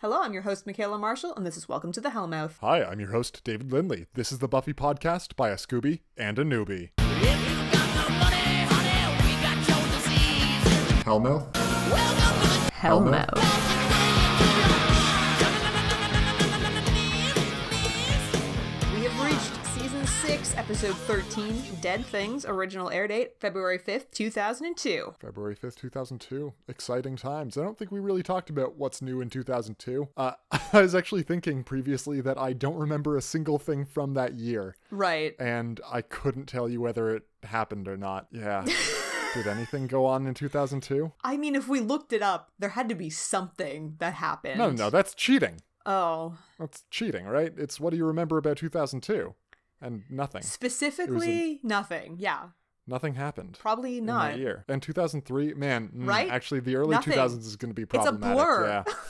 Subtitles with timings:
[0.00, 2.52] Hello, I'm your host, Michaela Marshall, and this is Welcome to the Hellmouth.
[2.62, 4.06] Hi, I'm your host, David Lindley.
[4.14, 6.88] This is the Buffy podcast by a Scooby and a newbie.
[11.04, 11.52] Hellmouth?
[12.72, 13.59] Hellmouth.
[20.30, 25.16] 6, episode 13, Dead Things, original air date February 5th, 2002.
[25.18, 26.52] February 5th, 2002.
[26.68, 27.58] Exciting times.
[27.58, 30.08] I don't think we really talked about what's new in 2002.
[30.16, 30.34] Uh,
[30.72, 34.76] I was actually thinking previously that I don't remember a single thing from that year,
[34.92, 35.34] Right.
[35.40, 38.28] and I couldn't tell you whether it happened or not.
[38.30, 38.64] Yeah.
[39.34, 41.10] Did anything go on in 2002?
[41.24, 44.58] I mean, if we looked it up, there had to be something that happened.
[44.58, 45.62] No, no, that's cheating.
[45.86, 46.38] Oh.
[46.58, 47.52] That's cheating, right?
[47.56, 49.34] It's what do you remember about 2002?
[49.80, 50.42] And nothing.
[50.42, 52.16] Specifically, nothing.
[52.18, 52.48] Yeah.
[52.86, 53.56] Nothing happened.
[53.60, 54.32] Probably in not.
[54.32, 54.64] that year.
[54.68, 56.28] And 2003, man, mm, Right?
[56.28, 57.12] Actually, the early Nothing.
[57.14, 58.08] 2000s is going to be probably.
[58.08, 58.66] It's a blur.
[58.86, 58.94] Yeah.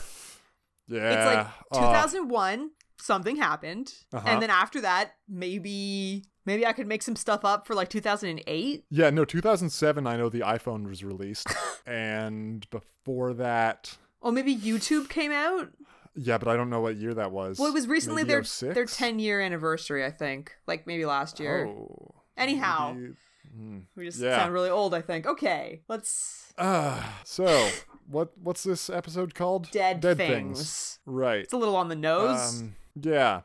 [0.87, 1.13] Yeah.
[1.13, 1.35] It's
[1.73, 4.27] like uh, 2001, something happened, Uh-huh.
[4.27, 8.83] and then after that, maybe maybe I could make some stuff up for like 2008.
[8.89, 11.47] yeah, no, 2007, I know the iPhone was released.
[11.85, 15.69] and before that, oh, maybe YouTube came out.
[16.15, 17.59] Yeah, but I don't know what year that was.
[17.59, 18.73] Well, it was recently Maybe their 06?
[18.75, 20.53] their 10 year anniversary, I think.
[20.67, 21.67] Like maybe last year.
[21.67, 22.15] Oh.
[22.37, 23.13] Anyhow, maybe-
[23.57, 23.81] mm.
[23.95, 24.37] we just yeah.
[24.37, 25.25] sound really old, I think.
[25.25, 27.69] Okay, let's Uh, so,
[28.07, 29.69] what what's this episode called?
[29.71, 30.99] dead, Dead things.
[31.05, 31.39] Right.
[31.43, 32.61] It's a little on the nose.
[32.61, 33.41] Um, yeah.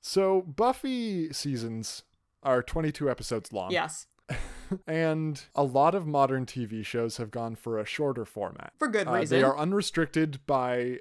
[0.00, 2.02] So Buffy seasons
[2.42, 3.70] are 22 episodes long.
[3.70, 4.06] yes,
[4.86, 8.72] And a lot of modern TV shows have gone for a shorter format.
[8.78, 9.38] for good Uh, reason.
[9.38, 10.98] they are unrestricted by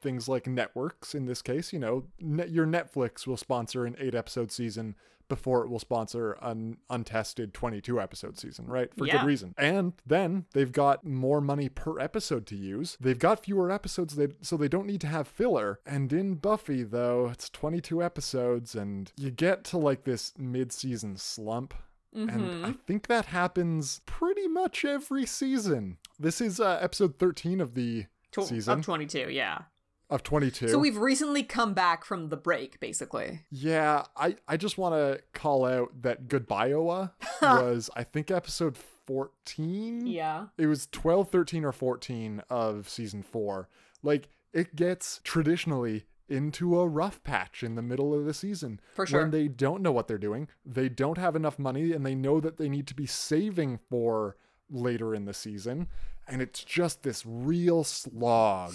[0.00, 1.72] things like networks in this case.
[1.72, 4.94] You know, net, your Netflix will sponsor an eight episode season
[5.26, 8.90] before it will sponsor an untested 22 episode season, right?
[8.94, 9.18] For Yeah.
[9.20, 9.54] good reason.
[9.56, 12.98] And then they've got more money per episode to use.
[13.00, 15.80] They've got fewer episodes, they, so they don't need to have filler.
[15.86, 21.16] And in Buffy, though, it's 22 episodes, and you get to like this mid season
[21.16, 21.72] slump.
[22.14, 22.28] Mm-hmm.
[22.28, 25.96] And I think that happens pretty much every season.
[26.18, 29.62] This is uh, episode 13 of the Tw- season of 22, yeah.
[30.10, 30.68] of 22.
[30.68, 33.40] So we've recently come back from the break, basically.
[33.50, 38.76] yeah, I, I just want to call out that Goodbye Iowa was, I think, episode
[38.76, 40.06] 14.
[40.06, 40.46] Yeah.
[40.58, 43.68] It was 12, 13, or 14 of season four.
[44.02, 48.80] Like, it gets traditionally into a rough patch in the middle of the season.
[48.94, 49.20] For sure.
[49.22, 52.40] When they don't know what they're doing, they don't have enough money, and they know
[52.40, 54.36] that they need to be saving for
[54.70, 55.88] later in the season.
[56.26, 58.74] And it's just this real slog.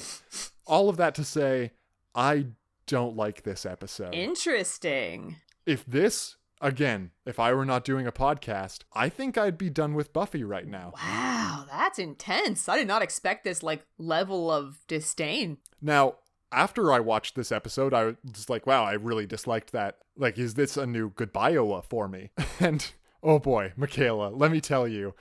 [0.66, 1.72] All of that to say,
[2.14, 2.48] I
[2.86, 4.14] don't like this episode.
[4.14, 5.38] Interesting.
[5.66, 9.94] if this, again, if I were not doing a podcast, I think I'd be done
[9.94, 10.94] with Buffy right now.
[10.96, 12.68] Wow, that's intense.
[12.68, 15.58] I did not expect this like level of disdain.
[15.82, 16.16] Now,
[16.52, 20.00] after I watched this episode, I was like, wow, I really disliked that.
[20.18, 22.32] Like, is this a new Goodbye Iowa for me?
[22.60, 25.14] And oh boy, Michaela, let me tell you,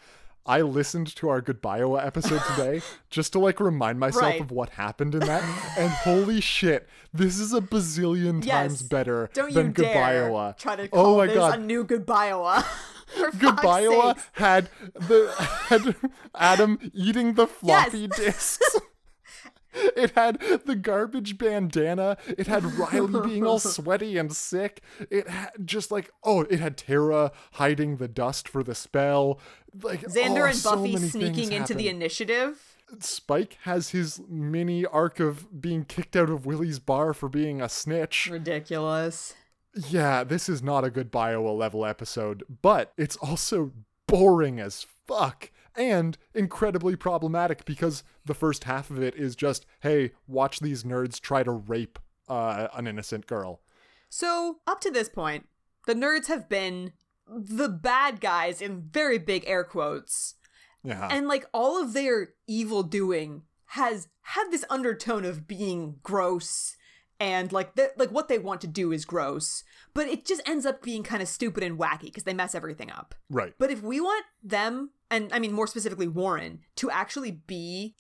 [0.48, 4.40] I listened to our Goodbye Iowa episode today just to like remind myself Right.
[4.40, 5.42] of what happened in that.
[5.78, 10.54] and holy shit, this is a bazillion times better Don't than you dare Goodbye Iowa.
[10.58, 11.58] try to oh call my this god.
[11.58, 12.64] a new Goodbye Iowa.
[13.08, 14.28] For fuck's Goodbye Iowa sakes.
[14.32, 15.32] had the
[15.68, 15.96] had
[16.34, 18.58] Adam eating the floppy disks.
[19.98, 22.16] It had the garbage bandana.
[22.26, 24.80] It had Riley being all sweaty and sick.
[25.10, 29.40] It had just like oh, it had Tara hiding the dust for the spell.
[29.82, 32.78] Like Xander oh, and so Buffy sneaking into the initiative.
[33.00, 37.68] Spike has his mini arc of being kicked out of Willie's bar for being a
[37.68, 38.28] snitch.
[38.30, 39.34] Ridiculous.
[39.74, 43.72] Yeah, this is not a Goodbye Iowa level episode, but it's also
[44.06, 50.10] boring as fuck and incredibly problematic because the first half of it is just, hey,
[50.26, 53.60] watch these nerds try to rape uh, an innocent girl.
[54.10, 55.46] So, up to this point,
[55.86, 56.92] the nerds have been
[57.26, 60.34] the bad guys in very big air quotes.
[60.82, 61.08] Yeah.
[61.10, 66.76] And like all of their evil doing has had this undertone of being gross
[67.20, 70.64] and like th- like what they want to do is gross, but it just ends
[70.64, 73.14] up being kind of stupid and wacky because they mess everything up.
[73.28, 73.54] right.
[73.58, 77.94] But if we want them, and I mean more specifically Warren, to actually be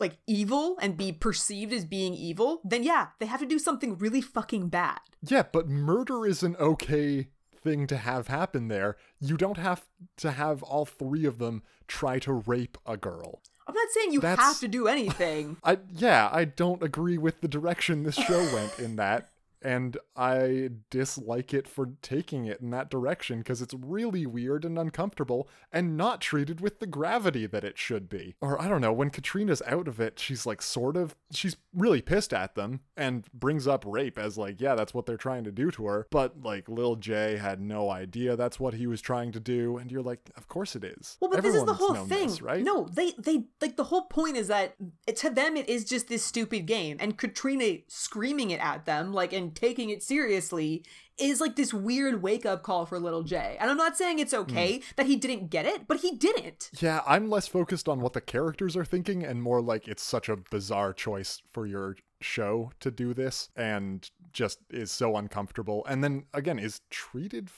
[0.00, 3.98] like evil and be perceived as being evil, then yeah, they have to do something
[3.98, 5.00] really fucking bad.
[5.22, 7.28] Yeah, but murder is an okay
[7.60, 8.96] thing to have happen there.
[9.20, 9.84] You don't have
[10.18, 13.42] to have all three of them try to rape a girl.
[13.66, 15.56] I'm not saying you That's- have to do anything.
[15.64, 19.30] I yeah, I don't agree with the direction this show went in that.
[19.62, 24.78] And I dislike it for taking it in that direction because it's really weird and
[24.78, 28.36] uncomfortable and not treated with the gravity that it should be.
[28.40, 32.02] Or I don't know, when Katrina's out of it, she's like sort of, she's really
[32.02, 35.52] pissed at them and brings up rape as like, yeah, that's what they're trying to
[35.52, 36.06] do to her.
[36.10, 39.76] But like Lil J had no idea that's what he was trying to do.
[39.76, 41.16] And you're like, of course it is.
[41.20, 42.62] Well, but this is the whole thing, this, right?
[42.62, 44.74] No, they, they, like the whole point is that
[45.16, 46.96] to them it is just this stupid game.
[47.00, 50.84] And Katrina screaming it at them, like, and taking it seriously
[51.18, 53.56] is like this weird wake up call for little Jay.
[53.60, 54.84] And I'm not saying it's okay mm.
[54.96, 56.70] that he didn't get it, but he didn't.
[56.80, 60.28] Yeah, I'm less focused on what the characters are thinking and more like it's such
[60.28, 65.84] a bizarre choice for your show to do this and just is so uncomfortable.
[65.88, 67.50] And then again, is treated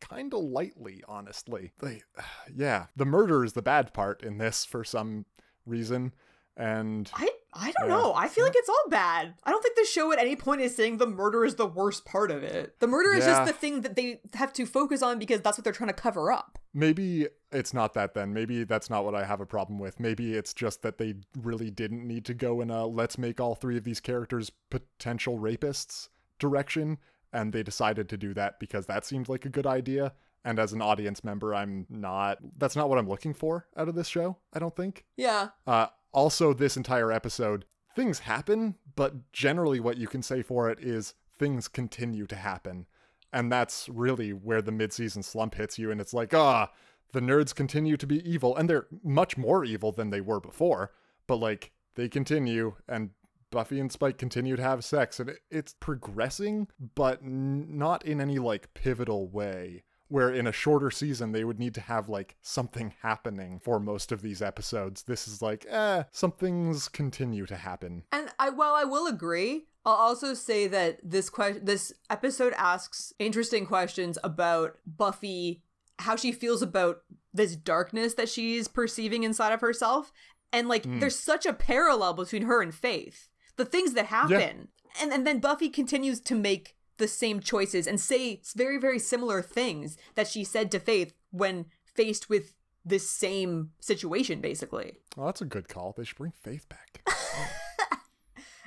[0.00, 1.72] kind of lightly, honestly.
[1.80, 2.02] They,
[2.54, 5.24] yeah, the murder is the bad part in this for some
[5.64, 6.14] reason.
[6.56, 7.28] And I
[7.58, 8.14] I don't know.
[8.14, 9.34] I feel like it's all bad.
[9.44, 12.04] I don't think the show at any point is saying the murder is the worst
[12.04, 12.78] part of it.
[12.80, 15.64] The murder is just the thing that they have to focus on because that's what
[15.64, 16.58] they're trying to cover up.
[16.74, 18.34] Maybe it's not that then.
[18.34, 19.98] Maybe that's not what I have a problem with.
[19.98, 23.54] Maybe it's just that they really didn't need to go in a let's make all
[23.54, 26.98] three of these characters potential rapists direction
[27.32, 30.12] and they decided to do that because that seemed like a good idea.
[30.44, 33.94] And as an audience member, I'm not, that's not what I'm looking for out of
[33.94, 35.04] this show, I don't think.
[35.16, 35.48] Yeah.
[35.66, 40.80] Uh, also, this entire episode, things happen, but generally what you can say for it
[40.80, 42.86] is things continue to happen.
[43.34, 46.72] And that's really where the mid-season slump hits you, and it's like, ah,
[47.12, 50.92] the nerds continue to be evil, and they're much more evil than they were before.
[51.26, 53.10] But like, they continue, and
[53.50, 58.72] Buffy and Spike continue to have sex, and it's progressing, but not in any like
[58.72, 63.58] pivotal way where in a shorter season they would need to have like something happening
[63.58, 65.02] for most of these episodes.
[65.02, 68.04] This is like, eh, some things continue to happen.
[68.12, 73.12] And I while I will agree, I'll also say that this question this episode asks
[73.18, 75.62] interesting questions about Buffy,
[75.98, 76.98] how she feels about
[77.32, 80.12] this darkness that she's perceiving inside of herself.
[80.52, 81.00] And like mm.
[81.00, 83.28] there's such a parallel between her and Faith.
[83.56, 84.40] The things that happen.
[84.40, 85.02] Yeah.
[85.02, 89.42] And and then Buffy continues to make the same choices and say very, very similar
[89.42, 92.54] things that she said to Faith when faced with
[92.84, 94.98] this same situation, basically.
[95.16, 95.94] Well, that's a good call.
[95.96, 97.02] They should bring Faith back.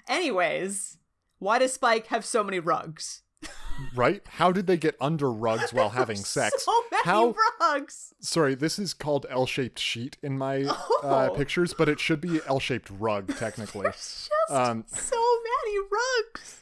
[0.07, 0.97] Anyways,
[1.39, 3.21] why does Spike have so many rugs?
[3.95, 4.21] right?
[4.27, 6.65] How did they get under rugs while having sex?
[6.65, 8.13] So many How, rugs.
[8.19, 11.01] Sorry, this is called L-shaped sheet in my uh, oh.
[11.03, 13.87] uh, pictures, but it should be L-shaped rug technically.
[14.49, 15.17] um, so
[15.65, 16.58] many rugs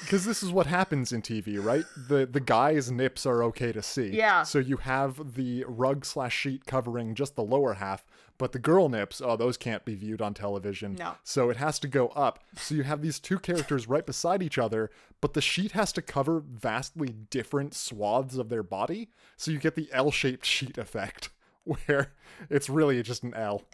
[0.00, 1.84] because this is what happens in TV, right?
[2.08, 4.08] The the guy's nips are okay to see.
[4.08, 4.42] Yeah.
[4.42, 8.06] So you have the rug slash sheet covering just the lower half,
[8.38, 10.94] but the girl nips, oh, those can't be viewed on television.
[10.94, 11.14] No.
[11.24, 12.40] So it has to go up.
[12.56, 14.90] So you have these two characters right beside each other,
[15.20, 19.08] but the sheet has to cover vastly different swaths of their body.
[19.36, 21.30] So you get the L shaped sheet effect,
[21.64, 22.12] where
[22.50, 23.62] it's really just an L.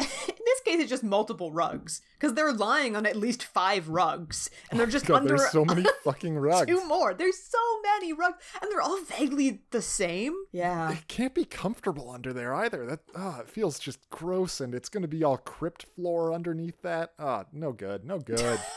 [0.73, 4.87] case, it's just multiple rugs because they're lying on at least five rugs, and they're
[4.87, 5.37] just God, under.
[5.37, 6.67] There's so many fucking rugs.
[6.67, 7.15] Two more.
[7.15, 10.35] There's so many rugs, and they're all vaguely the same.
[10.53, 10.93] Yeah.
[10.93, 12.87] It can't be comfortable under there either.
[12.87, 17.13] That oh, it feels just gross, and it's gonna be all crypt floor underneath that.
[17.19, 18.05] Ah, oh, no good.
[18.05, 18.61] No good.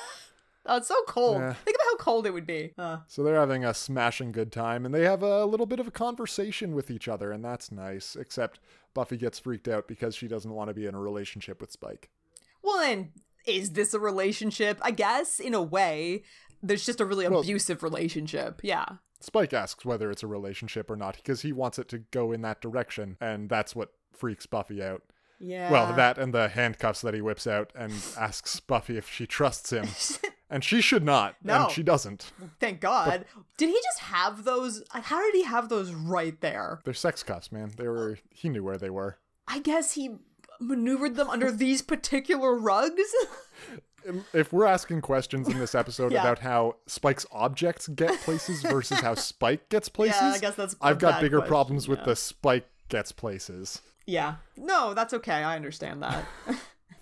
[0.67, 1.41] Oh, it's so cold.
[1.41, 1.53] Yeah.
[1.53, 2.73] Think about how cold it would be.
[2.77, 2.97] Uh.
[3.07, 5.91] So they're having a smashing good time, and they have a little bit of a
[5.91, 8.15] conversation with each other, and that's nice.
[8.15, 8.59] Except
[8.95, 12.09] Buffy gets freaked out because she doesn't want to be in a relationship with Spike.
[12.63, 13.11] Well, then,
[13.45, 14.79] is this a relationship?
[14.81, 16.23] I guess, in a way.
[16.63, 18.61] There's just a really well, abusive relationship.
[18.63, 18.85] Yeah.
[19.19, 22.41] Spike asks whether it's a relationship or not because he wants it to go in
[22.41, 25.03] that direction, and that's what freaks Buffy out.
[25.39, 25.69] Yeah.
[25.69, 29.71] Well, that and the handcuffs that he whips out and asks Buffy if she trusts
[29.71, 29.85] him.
[30.49, 31.35] and she should not.
[31.43, 31.63] No.
[31.63, 32.31] And she doesn't.
[32.59, 33.09] Thank God.
[33.09, 34.83] But did he just have those?
[34.91, 36.81] How did he have those right there?
[36.83, 37.71] They're sex cuffs, man.
[37.77, 38.19] They were.
[38.29, 39.17] He knew where they were.
[39.47, 40.15] I guess he
[40.59, 43.03] maneuvered them under these particular rugs.
[44.07, 46.21] Um, if we're asking questions in this episode yeah.
[46.21, 50.75] about how Spike's objects get places versus how Spike gets places, yeah, I guess that's.
[50.79, 52.05] I've got bigger question, problems with yeah.
[52.05, 53.81] the Spike gets places.
[54.05, 54.35] Yeah.
[54.55, 55.43] No, that's okay.
[55.43, 56.25] I understand that.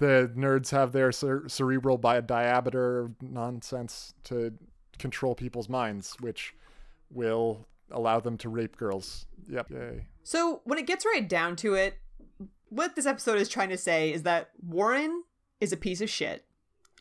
[0.03, 4.53] the nerds have their cer- cerebral bi- diameter nonsense to
[5.00, 6.53] control people's minds, which
[7.10, 9.25] will allow them to rape girls.
[9.48, 9.72] Yep.
[9.72, 10.07] Yay.
[10.24, 12.00] So when it gets right down to it,
[12.67, 15.24] what this episode is trying to say is that Warren
[15.62, 16.43] is a piece of shit.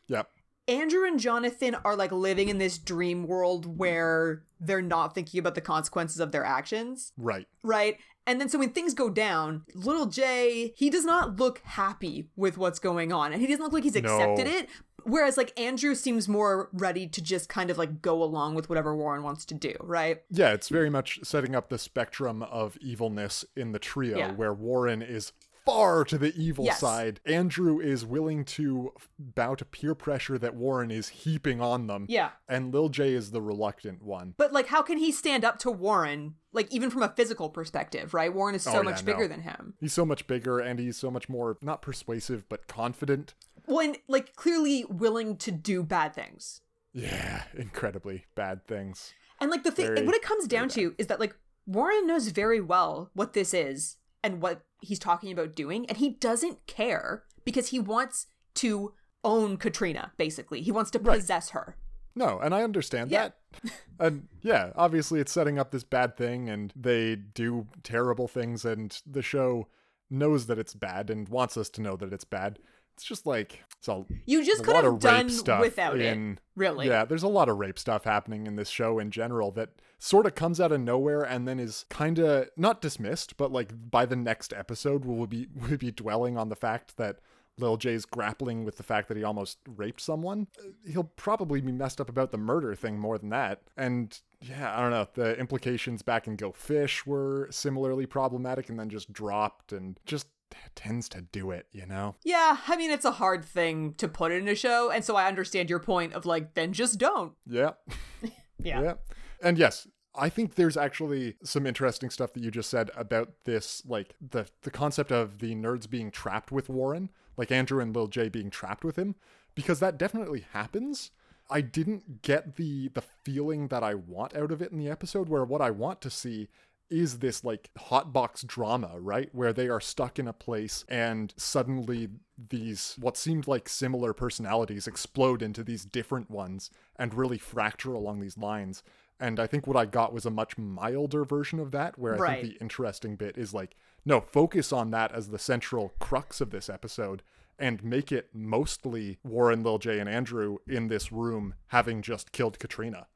[0.07, 0.29] Yep.
[0.69, 5.57] Andrew and Jonathan are like living in this dream world where they're not thinking about
[5.57, 7.13] the consequences of their actions.
[7.17, 7.49] Right.
[7.65, 7.97] Right.
[8.27, 12.57] And then so when things go down, little Jay, he does not look happy with
[12.57, 13.33] what's going on.
[13.33, 14.53] And he doesn't look like he's accepted no.
[14.53, 14.69] it.
[15.05, 18.95] Whereas like Andrew seems more ready to just kind of like go along with whatever
[18.95, 20.23] Warren wants to do, right?
[20.31, 24.33] Yeah, it's very much setting up the spectrum of evilness in the trio Yeah.
[24.33, 25.33] where Warren is
[25.65, 26.81] far to the evil Yes.
[26.81, 27.21] side.
[27.25, 32.07] Andrew is willing to bow to peer pressure that Warren is heaping on them.
[32.09, 32.31] Yeah.
[32.49, 34.35] And Lil J is the reluctant one.
[34.37, 38.13] But like how can he stand up to Warren like even from a physical perspective,
[38.13, 38.33] right?
[38.35, 39.13] Warren is so Oh, yeah, much no.
[39.13, 39.75] bigger than him.
[39.81, 43.35] He's so much bigger and he's so much more not persuasive but confident.
[43.67, 46.61] Well, and like clearly willing to do bad things.
[46.93, 49.15] Yeah, incredibly bad things.
[49.41, 51.35] And like the thing, Very, what it comes down to is that like
[51.67, 56.11] Warren knows very well what this is and what he's talking about doing, and he
[56.11, 60.13] doesn't care because he wants to own Katrina.
[60.17, 61.19] Basically, he wants to Right.
[61.21, 61.77] possess her.
[62.15, 63.29] No, and I understand Yeah.
[63.63, 63.73] that.
[63.99, 69.01] and yeah, obviously it's setting up this bad thing and they do terrible things and
[69.07, 69.69] the show
[70.11, 72.59] knows that it's bad and wants us to know that it's bad.
[72.95, 76.39] It's just like a, You just could have done stuff without in it.
[76.55, 76.89] Really?
[76.89, 80.27] Yeah, there's a lot of rape stuff happening in this show in general that sort
[80.27, 84.05] of comes out of nowhere and then is kind of not dismissed, but like by
[84.05, 87.19] the next episode we'll be we'll be dwelling on the fact that
[87.59, 90.47] Lil J's grappling with the fact that he almost raped someone.
[90.59, 93.63] Uh, He'll probably be messed up about the murder thing more than that.
[93.77, 95.07] And yeah, I don't know.
[95.13, 100.29] The implications back in Go Fish were similarly problematic and then just dropped and just
[100.75, 102.17] tends to do it, you know?
[102.25, 105.27] Yeah, I mean it's a hard thing to put in a show, and so I
[105.27, 107.33] understand your point of like then just don't.
[107.47, 107.73] Yeah.
[108.65, 108.81] Yeah.
[108.81, 108.95] Yeah.
[109.43, 113.83] And yes, I think there's actually some interesting stuff that you just said about this,
[113.87, 118.07] like the the concept of the nerds being trapped with Warren, like Andrew and Lil
[118.09, 119.15] J being trapped with him,
[119.55, 121.11] because that definitely happens.
[121.51, 125.29] I didn't get the the feeling that I want out of it in the episode,
[125.29, 126.49] where what I want to see
[126.93, 129.31] is this like hotbox drama, right?
[129.35, 132.11] Where they are stuck in a place and suddenly
[132.51, 138.21] these what seemed like similar personalities explode into these different ones and really fracture along
[138.21, 138.83] these lines.
[139.19, 142.19] And I think what I got was a much milder version of that, where I
[142.19, 142.41] Right.
[142.43, 146.51] think the interesting bit is like, no, focus on that as the central crux of
[146.51, 147.23] this episode
[147.59, 152.59] and make it mostly Warren, Lil J, and Andrew in this room having just killed
[152.59, 153.07] Katrina.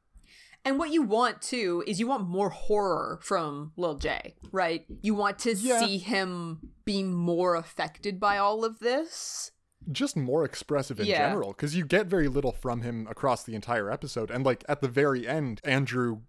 [0.66, 4.84] And what you want too is you want more horror from Lil J, right?
[5.00, 5.78] You want to Yeah.
[5.80, 9.52] see him be more affected by all of this.
[9.92, 11.28] just more expressive in Yeah.
[11.28, 14.80] general because you get very little from him across the entire episode and like at
[14.80, 16.22] the very end andrew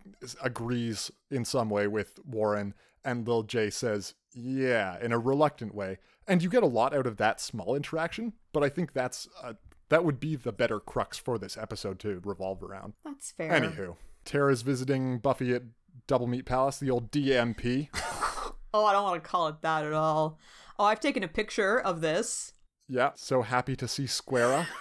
[0.43, 5.97] agrees in some way with warren and lil j says yeah in a reluctant way
[6.27, 9.53] and you get a lot out of that small interaction but i think that's uh,
[9.89, 13.49] that would be the better crux for this episode to revolve around That's fair.
[13.49, 13.95] anywho
[14.27, 15.63] tara's visiting buffy at
[16.05, 17.89] double meat palace the old dmp
[18.73, 20.37] Oh, I don't want to call it that at all.
[20.77, 22.53] Oh, I've taken a picture of this.
[22.87, 24.67] yeah so happy to see squara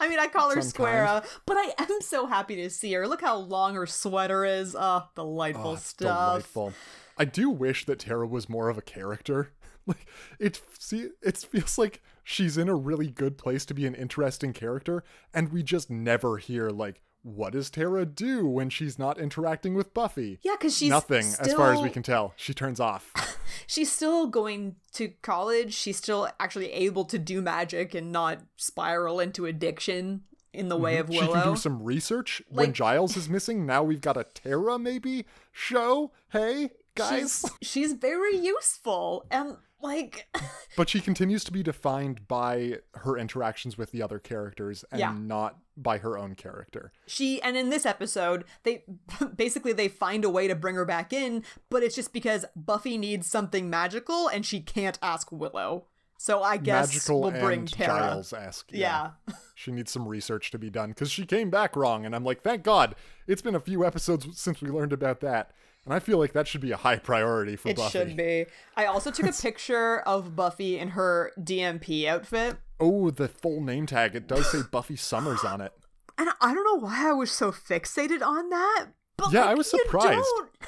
[0.00, 0.60] I mean, I call her.
[0.62, 3.06] Squara, but I am so happy to see her.
[3.06, 4.74] Look how long her sweater is.
[4.76, 6.28] Oh, delightful Oh, stuff.
[6.32, 6.72] Delightful.
[7.16, 9.52] I do wish that Tara was more of a character.
[9.86, 10.06] Like
[10.38, 14.52] it see it feels like she's in a really good place to be an interesting
[14.52, 19.74] character and we just never hear like what does Tara do when she's not interacting
[19.74, 20.38] with Buffy?
[20.42, 22.32] Yeah, because she's Nothing as far as we can tell.
[22.36, 23.12] She turns off.
[23.66, 25.74] She's still going to college.
[25.74, 30.22] She's still actually able to do magic and not spiral into addiction
[30.52, 31.12] in the way of Mm-hmm.
[31.14, 31.42] She Willow.
[31.42, 33.66] can do some research when Giles is missing.
[33.66, 36.12] Now we've got a Tara maybe show.
[36.30, 37.44] Hey, guys.
[37.60, 40.28] She's, she's very useful and like
[40.76, 45.12] But she continues to be defined by her interactions with the other characters and Yeah.
[45.16, 46.92] not by her own character.
[47.06, 48.84] she and in this episode they
[49.36, 52.98] basically they find a way to bring her back in but it's just because buffy
[52.98, 55.86] needs something magical and she can't ask willow
[56.18, 58.70] so i guess Magical we'll bring tara Giles esque.
[58.72, 59.10] yeah
[59.54, 62.06] She needs some research to be done because she came back wrong.
[62.06, 62.94] And I'm like, thank God.
[63.26, 65.50] It's been a few episodes since we learned about that.
[65.86, 67.98] And I feel like that should be a high priority for it Buffy.
[67.98, 68.46] It should be
[68.76, 73.84] i also took a picture of buffy in her dmp outfit Oh, the full name
[73.84, 74.14] tag.
[74.16, 75.72] It does say Buffy Summers on it.
[76.18, 79.54] and i don't know why i was so fixated on that but Yeah, like, I
[79.54, 80.08] was you surprised.
[80.36, 80.50] don't.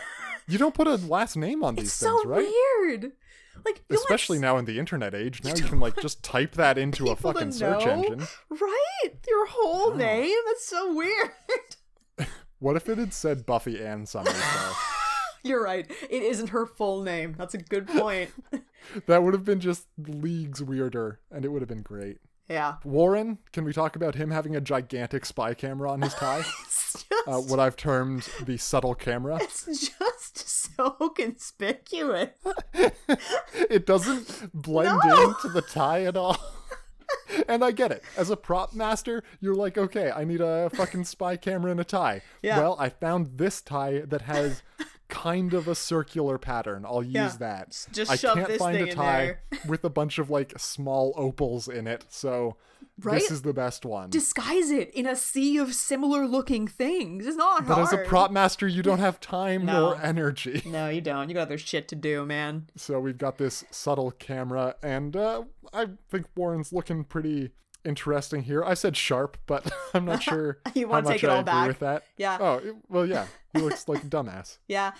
[0.49, 2.47] You don't put a last name on these it's things, so right?
[2.81, 3.13] weird
[3.65, 5.43] like Especially want now in the internet age.
[5.45, 8.27] Now you can like just type that into a fucking search engine.
[8.51, 11.31] right your whole name that's so weird
[12.59, 14.73] What if it had said Buffy Ann Summers though?
[15.45, 15.91] You're right.
[16.09, 17.35] It isn't her full name.
[17.37, 18.31] That's a good point.
[19.07, 22.19] that would have been just leagues weirder and it would have been great.
[22.49, 22.75] yeah.
[22.85, 26.45] Warren, can we talk about him having a gigantic spy camera on his tie?
[26.95, 29.39] It's just, uh, what I've termed the subtle camera.
[29.41, 32.31] it's just so conspicuous.
[33.71, 35.29] It doesn't blend No.
[35.31, 36.37] into the tie at all.
[37.49, 38.03] and I get it.
[38.17, 41.85] As a prop master, you're like, okay, I need a fucking spy camera and a
[41.85, 42.21] tie.
[42.43, 42.59] Yeah.
[42.59, 44.63] Well, I found this tie that has
[45.13, 46.85] kind of a circular pattern.
[46.87, 47.33] I'll use Yeah.
[47.39, 47.87] that.
[47.93, 49.37] Just I shove can't this find thing a tie
[49.69, 52.57] with a bunch of like small opals in it, so
[53.03, 53.21] Right?
[53.21, 54.11] this is the best one.
[54.11, 57.27] Disguise it in a sea of similar looking things.
[57.27, 57.87] It's not but hard.
[57.89, 59.91] as a prop master, you don't have time No.
[59.91, 60.63] nor energy.
[60.67, 61.29] No, you don't.
[61.29, 62.69] You got other shit to do, man.
[62.77, 65.43] So we've got this subtle camera, and uh,
[65.73, 67.51] I think Warren's looking pretty
[67.85, 68.63] interesting here.
[68.65, 71.69] I said sharp, but I'm not sure You wanna take it all agree back?
[71.69, 72.03] with that.
[72.17, 72.39] Yeah.
[72.41, 73.27] Oh, it- well, yeah.
[73.53, 74.59] He looks like a dumbass.
[74.69, 74.93] Yeah.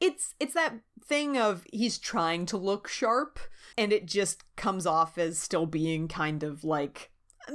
[0.00, 3.38] It's it's that thing of he's trying to look sharp
[3.76, 7.10] and it just comes off as still being kind of like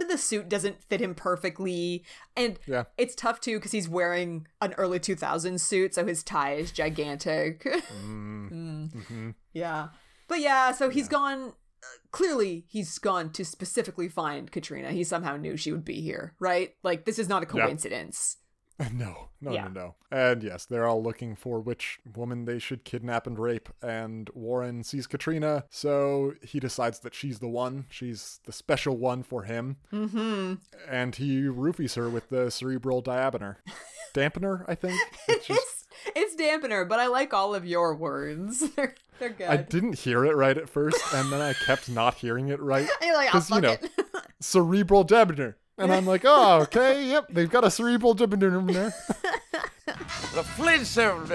[0.07, 2.05] the suit doesn't fit him perfectly
[2.37, 2.83] and Yeah.
[2.95, 7.63] it's tough too because he's wearing an early 2000s suit so his tie is gigantic
[7.99, 9.33] Mm.
[9.51, 9.87] yeah
[10.27, 11.51] but yeah so he's gone uh,
[12.11, 16.75] clearly he's gone to specifically find katrina he somehow knew she would be here right
[16.83, 17.65] like this is not a Yeah.
[17.65, 18.37] coincidence
[18.93, 19.65] No, no, Yeah.
[19.67, 19.95] no, no.
[20.09, 23.67] And yes, they're all looking for which woman they should kidnap and rape.
[23.81, 27.87] And Warren sees Katrina, so he decides that she's the one.
[27.89, 29.75] She's the special one for him.
[29.91, 30.53] Mm-hmm.
[30.89, 33.57] And he roofies her with the cerebral diabener.
[34.13, 34.97] Dampener, I think.
[35.27, 38.69] It's just- it's it's dampener, but I like all of your words.
[38.75, 39.47] They're they're good.
[39.49, 42.87] I didn't hear it right at first, and then I kept not hearing it right.
[42.87, 43.91] And you're like, oh, 'Cause, you fuck know, it.
[44.39, 45.55] Cerebral deabener.
[45.77, 48.93] And I'm like, oh, okay, yep, they've got a cerebral deabener.
[50.33, 51.27] The Flintstone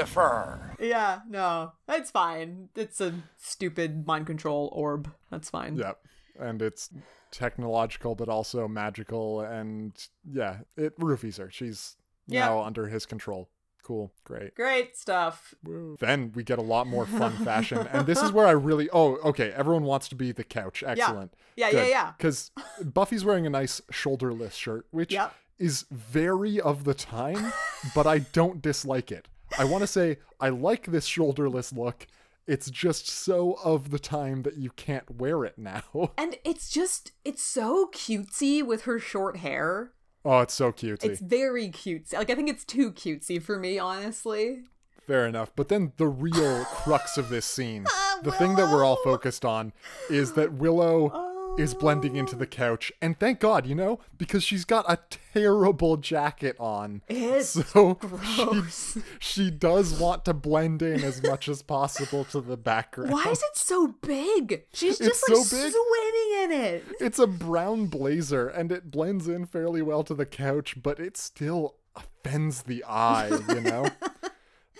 [0.80, 2.68] yeah, no, it's fine.
[2.76, 5.12] It's a stupid mind control orb.
[5.30, 5.76] That's fine.
[5.76, 5.98] Yep.
[6.38, 6.90] And it's
[7.30, 9.40] technological, but also magical.
[9.40, 9.92] And
[10.30, 11.50] yeah, it roofies her.
[11.50, 12.46] She's Yeah.
[12.46, 13.48] now under his control.
[13.84, 14.10] Cool.
[14.24, 14.54] Great.
[14.54, 15.54] Great stuff.
[16.00, 17.86] Then we get a lot more fun fashion.
[17.92, 18.88] And this is where I really.
[18.90, 19.50] Oh, okay.
[19.52, 20.82] Everyone wants to be the couch.
[20.84, 21.34] Excellent.
[21.54, 22.12] Yeah, yeah, yeah.
[22.16, 22.50] Because
[22.82, 25.34] Buffy's wearing a nice shoulderless shirt, which Yep.
[25.58, 27.52] is very of the time,
[27.94, 29.28] but I don't dislike it.
[29.58, 32.06] I want to say I like this shoulderless look.
[32.46, 35.82] It's just so of the time that you can't wear it now.
[36.18, 39.92] And it's just it's so cutesy with her short hair.
[40.24, 41.04] Oh, it's so cutesy.
[41.04, 42.14] It's very cutesy.
[42.14, 44.62] Like I think it's too cutesy for me, honestly.
[45.06, 45.52] Fair enough.
[45.54, 49.44] But then the real crux of this scene, Ah, the thing that we're all focused
[49.44, 49.72] on,
[50.08, 51.23] is that Willow Oh.
[51.58, 52.90] Is blending into the couch.
[53.00, 54.98] And thank God, you know, because she's got a
[55.32, 57.02] terrible jacket on.
[57.08, 58.94] It's so gross.
[59.20, 63.12] she, she does want to blend in as much as possible to the background.
[63.12, 64.64] Why is it so big?
[64.72, 65.72] She's just It's like so big.
[65.72, 66.84] swimming in it.
[67.00, 71.16] It's a brown blazer and it blends in fairly well to the couch, but it
[71.16, 73.88] still offends the eye, you know?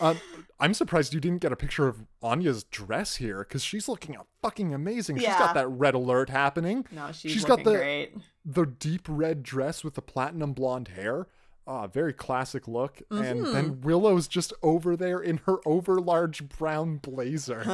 [0.01, 0.19] um,
[0.61, 4.73] I'm surprised you didn't get a picture of Anya's dress here because she's looking fucking
[4.75, 5.17] amazing.
[5.17, 5.31] Yeah.
[5.31, 6.87] She's got that red alert happening.
[6.93, 8.13] No, she's, she's got the great.
[8.45, 11.27] the deep red dress with the platinum blonde hair.
[11.67, 13.01] Ah, very classic look.
[13.11, 13.53] And Mm-hmm.
[13.53, 17.65] then Willow's just over there in her overlarge brown blazer.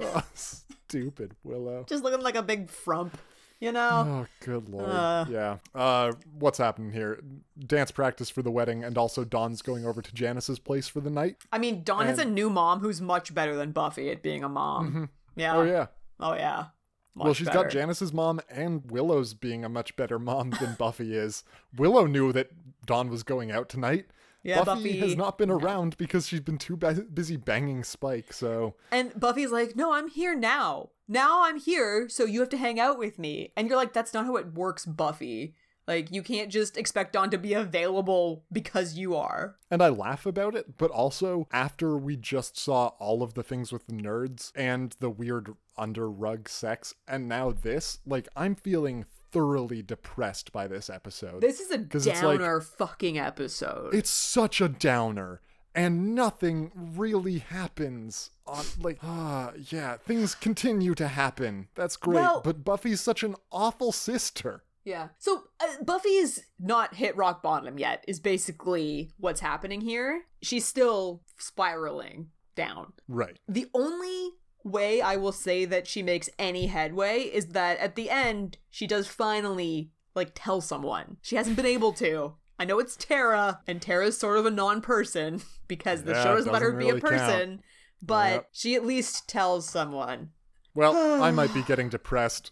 [0.00, 1.84] oh, stupid Willow.
[1.88, 3.18] Just looking like a big frump,
[3.60, 4.26] you know?
[4.26, 4.88] Oh, good lord.
[4.88, 5.24] Uh.
[5.28, 5.56] yeah.
[5.74, 7.20] Uh, what's happening here?
[7.66, 11.10] Dance practice for the wedding, and also Dawn's going over to Janice's place for the
[11.10, 11.36] night.
[11.52, 14.48] I mean, Dawn has a new mom who's much better than Buffy at being a
[14.48, 15.10] mom.
[15.36, 15.56] Yeah.
[15.56, 15.86] Oh, yeah.
[16.18, 16.66] Oh, yeah.
[17.14, 17.62] well, Much she's better.
[17.62, 21.44] got Janice's mom and Willow's being a much better mom than Buffy is.
[21.76, 22.50] Willow knew that
[22.86, 24.06] Dawn was going out tonight.
[24.48, 28.32] Yeah, Buffy, Buffy- has not been around because she's been too bu- busy banging Spike.
[28.32, 30.90] So And Buffy's like, no, I'm here now.
[31.06, 33.52] Now I'm here, so you have to hang out with me.
[33.56, 35.54] And you're like, that's not how it works, Buffy.
[35.86, 39.56] Like, you can't just expect Dawn to be available because you are.
[39.70, 43.72] And I laugh about it, but also after we just saw all of the things
[43.72, 49.06] with the nerds and the weird under rug sex, and now this, like, I'm feeling
[49.30, 51.40] thoroughly depressed by this episode.
[51.40, 53.94] This is a it's like- downer fucking episode.
[53.94, 55.40] it's such a downer,
[55.74, 58.30] and nothing really happens.
[58.46, 61.68] On, like, ah, yeah, things continue to happen.
[61.74, 64.64] That's great, Well- but Buffy's such an awful sister.
[64.84, 65.08] Yeah.
[65.18, 70.22] So uh, Buffy's not hit rock bottom yet, is basically what's happening here.
[70.40, 72.94] She's still spiraling down.
[73.06, 73.38] Right.
[73.46, 74.30] The only
[74.68, 78.86] way I will say that she makes any headway is that at the end, she
[78.86, 81.16] does finally, like, tell someone.
[81.22, 82.34] She hasn't been able to.
[82.58, 86.32] I know it's Tara, and Tara's sort of a non person because the Yeah, show
[86.32, 87.12] it doesn't let her doesn't be a really count.
[87.12, 87.62] person,
[88.02, 88.48] but Yep.
[88.52, 90.30] she at least tells someone.
[90.74, 92.50] Well, I might be getting depressed,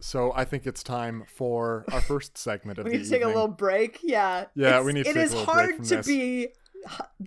[0.00, 3.22] so I think it's time for our first segment of the We need to take
[3.24, 3.98] a little break.
[4.02, 4.46] Yeah.
[4.54, 6.06] Yeah, It's- we need to It take a is little break hard to this.
[6.06, 6.48] be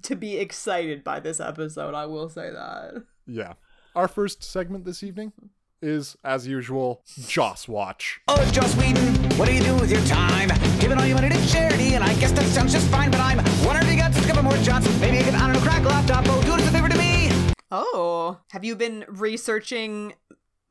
[0.04, 1.94] to be excited by this episode.
[1.94, 2.94] I will say that.
[3.28, 3.54] Yeah.
[4.00, 5.34] Our first segment this evening
[5.82, 8.22] is, as usual, Joss Watch.
[8.30, 9.04] Oh, Joss Whedon,
[9.38, 10.48] what do you do with your time?
[10.80, 13.40] Giving all your money to charity, and I guess that sounds just fine, but I'm
[13.66, 14.88] wondering if you got a couple more shots.
[15.02, 16.24] Maybe I can, I don't know, crack a laptop.
[16.30, 17.30] Oh, do it as a favor to me.
[17.72, 20.14] Oh, have you been researching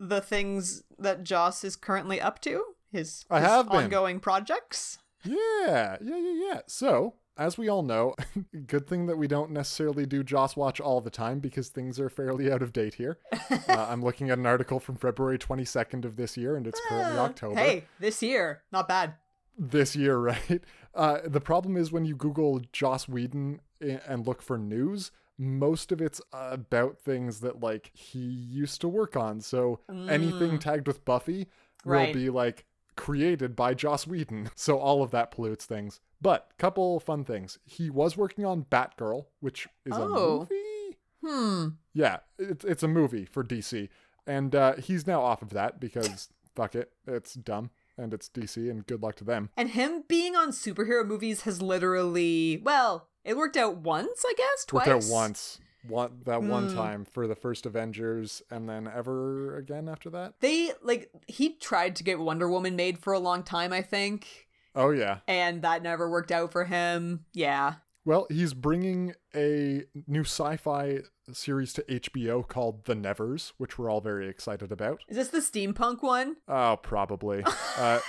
[0.01, 2.65] the things that Joss is currently up to?
[2.91, 3.83] His, I his have been.
[3.85, 5.01] ongoing projects?
[5.23, 6.61] Yeah, yeah, yeah, yeah.
[6.67, 8.15] So, as we all know,
[8.67, 12.11] good thing that we don't necessarily do Joss Watch all the time because things are
[12.11, 13.19] fairly out of date here.
[13.33, 17.17] uh, I'm looking at an article from February 22nd of this year, and it's currently
[17.19, 17.55] Uh, October.
[17.61, 19.15] Hey, this year, not bad.
[19.57, 20.61] This year, right?
[20.95, 25.93] Uh, the problem is when you Google Joss Whedon i- and look for news, most
[25.93, 29.41] of it's about things that like he used to work on.
[29.41, 31.47] So anything tagged with Buffy
[31.85, 32.13] will Right.
[32.13, 32.65] be like
[32.99, 34.51] created by Joss Whedon.
[34.57, 36.01] So all of that pollutes things.
[36.21, 37.59] But couple fun things.
[37.65, 40.39] He was working on Batgirl, which is a Oh.
[40.51, 40.99] movie.
[41.25, 41.69] Hmm.
[41.95, 43.89] Yeah, it's it's a movie for DC,
[44.27, 48.71] and uh, he's now off of that because fuck it, it's dumb and it's DC,
[48.71, 49.51] and good luck to them.
[49.57, 54.65] And him being on superhero movies has literally, well, it worked out once, I guess,
[54.65, 54.87] twice.
[54.87, 56.75] Worked out once, one that one Hmm.
[56.75, 60.35] time for the first Avengers, and then ever again after that.
[60.41, 64.49] They like he tried to get Wonder Woman made for a long time, I think,
[64.75, 65.19] Oh yeah.
[65.29, 67.25] and that never worked out for him.
[67.33, 67.75] Yeah.
[68.05, 74.01] Well, he's bringing a new sci-fi series to HBO called The Nevers, which we're all
[74.01, 75.03] very excited about.
[75.09, 76.37] Is this the steampunk one?
[76.49, 77.45] Oh, probably.
[77.77, 78.01] Uh,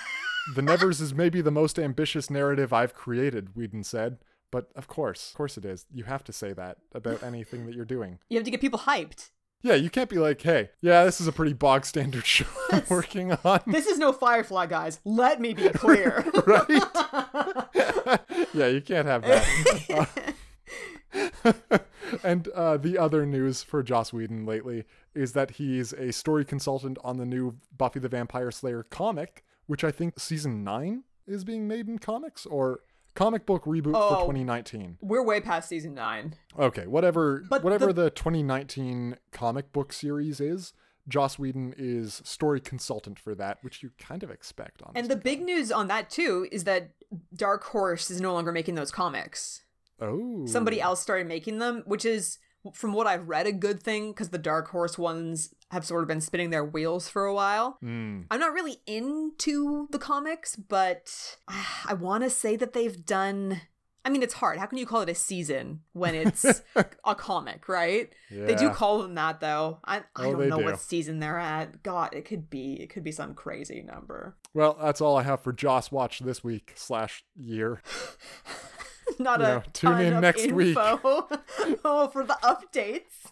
[0.55, 4.17] the Nevers is maybe the most ambitious narrative I've created, Whedon said.
[4.52, 5.86] But of course, of course it is.
[5.94, 8.20] You have to say that about anything that you're doing.
[8.30, 9.30] You have to get people hyped.
[9.62, 12.84] Yeah, you can't be like, hey, yeah, this is a pretty bog standard show I'm
[12.90, 13.60] working on.
[13.68, 15.02] This is no Firefly, guys.
[15.04, 16.26] Let me be clear.
[16.46, 16.70] right?
[18.54, 20.36] yeah, you can't have that.
[22.24, 26.98] And uh, the other news for Joss Whedon lately is that he's a story consultant
[27.04, 31.68] on the new Buffy the Vampire Slayer comic, which I think season nine is being
[31.68, 32.80] made in comics or
[33.19, 34.10] comic book reboot Oh.
[34.15, 34.97] for 2019.
[35.01, 36.36] We're way past season nine.
[36.58, 38.10] Okay, whatever But whatever the- the...
[38.12, 40.71] 2019 comic book series is,
[41.05, 44.93] Joss Whedon is story consultant for that, which you kind of expect on.
[44.95, 46.91] And the big news on that too is that
[47.36, 49.63] Dark Horse is no longer making those comics.
[49.99, 52.38] oh Somebody else started making them, which is
[52.74, 56.08] from what I've read a good thing because the Dark Horse ones have sort of
[56.08, 57.78] been spinning their wheels for a while.
[57.82, 58.22] Hmm.
[58.32, 63.62] I'm not really into the comics, but ah, I want to say that they've done.
[64.06, 64.58] I mean, it's hard.
[64.58, 66.45] How can you call it a season when it's
[67.06, 68.10] a comic, right?
[68.32, 69.80] They do call them that, though.
[69.84, 70.63] I, I Oh, don't know do.
[70.63, 71.84] what season they're at.
[71.84, 72.74] God, it could be.
[72.82, 74.38] It could be some crazy number.
[74.54, 77.82] Well, that's all I have for Joss Watch this week slash year.
[79.19, 80.78] Not You a know, tune in next week.
[80.78, 83.32] oh, for the updates.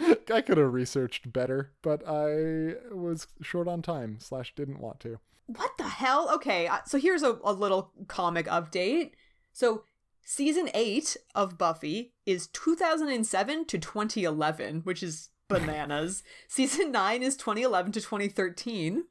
[0.32, 5.18] I could have researched better, but I was short on time slash didn't want to.
[5.46, 6.30] what the hell?
[6.34, 9.12] Okay, uh, so here's a, a little comic update.
[9.52, 9.84] So
[10.22, 16.22] season eight of Buffy is 2007 to 2011, which is bananas.
[16.48, 19.04] season nine is 2011 to 2013.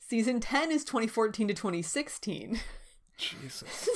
[0.00, 2.60] Season 10 is 2014 to 2016.
[3.18, 3.88] Jesus.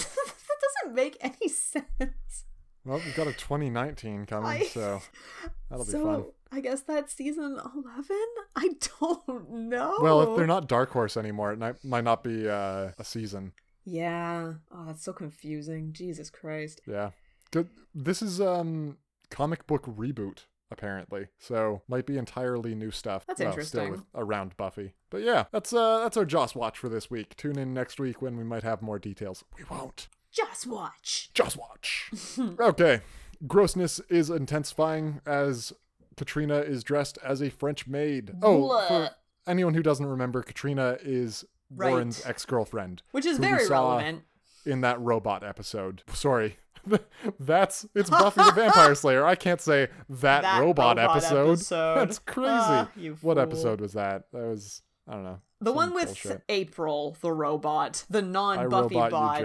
[0.62, 2.44] Doesn't make any sense.
[2.84, 5.00] Well, we've got a 2019 coming, I- so
[5.70, 6.24] that'll be so fun.
[6.50, 8.16] I guess that's season 11?
[8.56, 8.70] I
[9.00, 9.96] don't know.
[10.00, 13.52] Well, if they're not Dark Horse anymore, it might, might not be uh, a season.
[13.84, 14.54] Yeah.
[14.70, 15.92] Oh, that's so confusing.
[15.92, 16.82] Jesus Christ.
[16.86, 17.10] Yeah.
[17.50, 17.68] Good.
[17.94, 18.96] This is um
[19.30, 23.26] comic book reboot apparently, so might be entirely new stuff.
[23.26, 23.90] That's Still interesting.
[23.92, 27.36] with, around Buffy, but yeah, that's uh that's our Joss watch for this week.
[27.36, 29.44] Tune in next week when we might have more details.
[29.58, 30.08] We won't.
[30.32, 31.30] Just watch.
[31.34, 32.10] Just watch.
[32.60, 33.00] okay.
[33.46, 35.72] Grossness is intensifying as
[36.16, 38.32] Katrina is dressed as a French maid.
[38.42, 39.10] Oh, for
[39.46, 41.90] anyone who doesn't remember, Katrina is Right.
[41.90, 43.02] Warren's ex-girlfriend.
[43.12, 44.24] Which is very relevant.
[44.66, 46.02] In that robot episode.
[46.12, 46.58] Sorry.
[47.40, 49.24] That's it's Buffy the Vampire Slayer.
[49.24, 51.52] I can't say that, That robot, robot episode.
[51.52, 51.94] episode.
[51.96, 52.50] That's crazy.
[52.50, 54.30] Ah, you what episode was that?
[54.32, 55.40] That was I don't know.
[55.60, 56.42] The one with bullshit.
[56.48, 59.42] April, the robot, the I non-Buffy bot.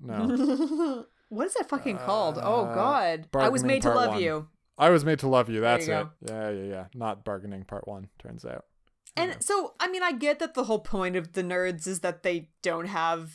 [0.00, 1.04] No.
[1.28, 2.38] what is that fucking called?
[2.42, 3.28] Oh Uh, God!
[3.34, 4.22] I was made to love One.
[4.22, 4.48] you.
[4.76, 5.60] I was made to love you.
[5.60, 6.06] That's you it.
[6.28, 6.84] Yeah, yeah, yeah.
[6.94, 8.64] Not bargaining part one, turns out.
[9.16, 12.24] And so, I mean, I get that the whole point of the nerds is that
[12.24, 13.30] they don't have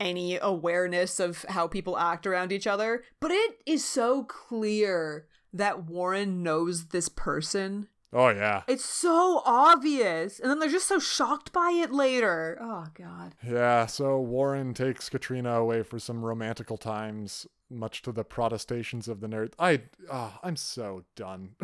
[0.00, 5.84] any awareness of how people act around each other, but it is so clear that
[5.84, 7.88] Warren knows this person.
[8.12, 8.62] Oh yeah.
[8.66, 10.40] It's so obvious.
[10.40, 12.58] And then they're just so shocked by it later.
[12.60, 13.34] Oh, God.
[13.46, 19.20] Yeah, so Warren takes Katrina away for some romantical times, much to the protestations of
[19.20, 19.52] the nerd.
[19.58, 21.56] I, oh, I'm so done.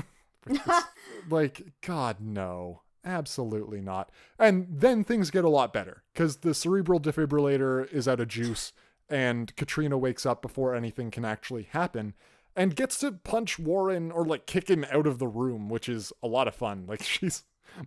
[1.30, 2.82] like, God, no.
[3.06, 4.10] Absolutely not.
[4.38, 8.72] And then things get a lot better because the cerebral defibrillator is out of juice,
[9.10, 12.14] and Katrina wakes up before anything can actually happen
[12.56, 16.12] and gets to punch Warren or like kick him out of the room, which is
[16.22, 16.86] a lot of fun.
[16.88, 17.42] Like she's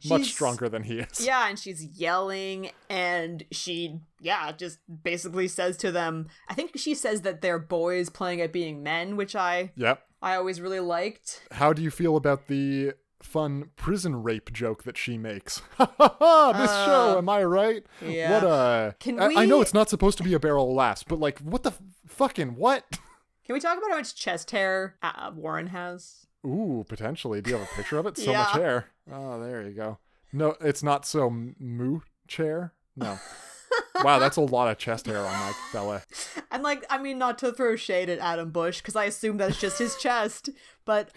[0.10, 1.26] much She's- stronger than he is.
[1.26, 6.28] Yeah, and she's yelling, and she, yeah, just basically says to them.
[6.50, 10.04] I think she says that they're boys playing at being men, which I, Yep.
[10.22, 11.42] I always really liked.
[11.52, 15.62] How do you feel about the fun prison rape joke that she makes?
[15.78, 16.52] Ha ha ha!
[16.54, 17.84] This show, am I right?
[18.04, 18.32] Uh, yeah.
[18.34, 18.96] What a.
[19.00, 21.40] Can I, I know it's not supposed to be a barrel of laughs, but like,
[21.40, 22.84] what the f- fucking what?
[23.48, 26.28] Can we talk about how much chest hair uh, Warren has?
[26.46, 27.42] Ooh, potentially.
[27.42, 28.18] Do you have a picture of it?
[28.28, 28.40] So Yeah.
[28.40, 28.88] much hair.
[29.10, 30.00] Oh, there you go.
[30.34, 32.74] No, it's not so moo chair.
[32.98, 33.18] No.
[34.04, 36.04] wow, that's a lot of chest hair on that fella.
[36.52, 39.60] And like, I mean, not to throw shade at Adam Busch because I assume that's
[39.60, 40.50] just his chest,
[40.86, 41.10] but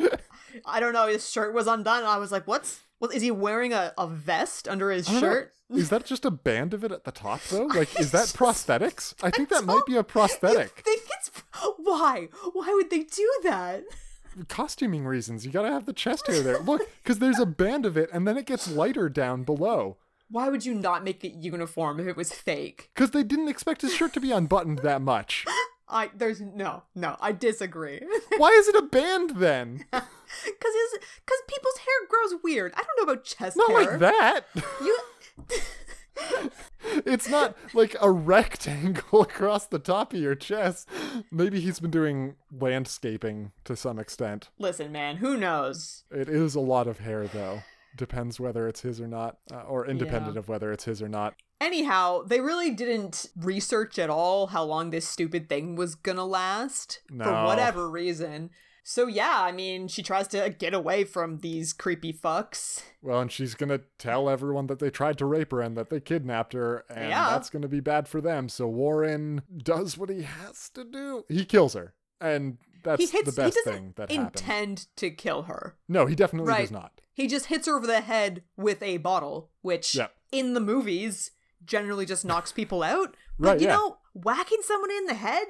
[0.66, 1.06] I don't know.
[1.06, 2.80] His shirt was undone, and I was like, "What's?
[3.00, 3.72] What is he wearing?
[3.72, 5.20] A, a vest under his don't know.
[5.20, 7.66] shirt?" Is that just a band of it at the top though?
[7.74, 9.14] Like, is that prosthetics?
[9.22, 10.72] I think that might be a prosthetic.
[10.78, 11.30] I think it's
[11.78, 12.28] why?
[12.52, 13.84] Why would they do that?
[14.48, 16.58] Costuming reasons, you gotta have the chest hair there.
[16.60, 19.96] Look, because there's a band of it, and then it gets lighter down below.
[20.28, 22.90] Why would you not make it uniform if it was fake?
[22.94, 25.44] Because they didn't expect his shirt to be unbuttoned that much.
[25.88, 28.00] I there's no no I disagree.
[28.36, 29.84] Why is it a band then?
[30.44, 32.72] Cause his cause people's hair grows weird.
[32.76, 33.90] I don't know about chest Not hair.
[33.90, 34.40] like that.
[34.80, 34.98] You
[37.06, 40.88] It's not like a rectangle across the top of your chest.
[41.30, 44.50] Maybe he's been doing landscaping to some extent.
[44.58, 45.16] listen, man.
[45.18, 46.04] Who knows?
[46.10, 47.62] It is a lot of hair, though.
[47.96, 50.38] Depends whether it's his or not, uh, or independent Yeah.
[50.40, 51.34] of whether it's his or not.
[51.60, 57.00] Anyhow, they really didn't research at all how long this stupid thing was gonna last
[57.08, 58.50] for whatever reason.
[58.82, 62.82] So yeah, I mean, she tries to get away from these creepy fucks.
[63.02, 66.00] Well, and she's gonna tell everyone that they tried to rape her and that they
[66.00, 67.30] kidnapped her, and Yeah.
[67.30, 68.48] that's gonna be bad for them.
[68.48, 71.24] So Warren does what he has to do.
[71.28, 73.30] He kills her, and that's he hits.
[73.34, 74.26] the best he doesn't thing that happened.
[74.36, 75.76] intend to kill her.
[75.88, 76.60] No, he definitely Right.
[76.62, 77.00] does not.
[77.12, 80.08] He just hits her over the head with a bottle, which Yeah.
[80.32, 81.32] in the movies
[81.64, 83.14] generally just knocks people out.
[83.38, 83.74] But Right, you yeah.
[83.76, 85.46] know, whacking someone in the head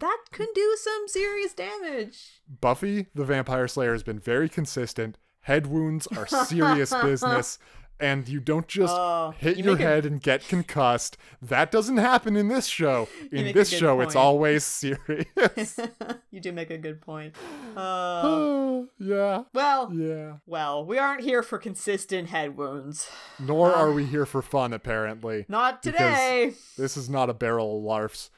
[0.00, 2.40] that can do some serious damage.
[2.60, 5.18] Buffy the Vampire Slayer has been very consistent.
[5.42, 7.58] Head wounds are serious business,
[8.00, 11.16] and you don't just Oh, hit you your make a- head and get concussed.
[11.40, 13.08] That doesn't happen in this show.
[13.30, 15.78] In this show, it's always serious.
[16.30, 17.34] you do make a good point.
[17.76, 20.34] Uh, yeah, well, yeah.
[20.46, 23.08] well, we aren't here for consistent head wounds.
[23.38, 25.44] Nor are we here for fun, apparently.
[25.48, 26.54] Not today.
[26.76, 28.30] This is not a barrel of larfs.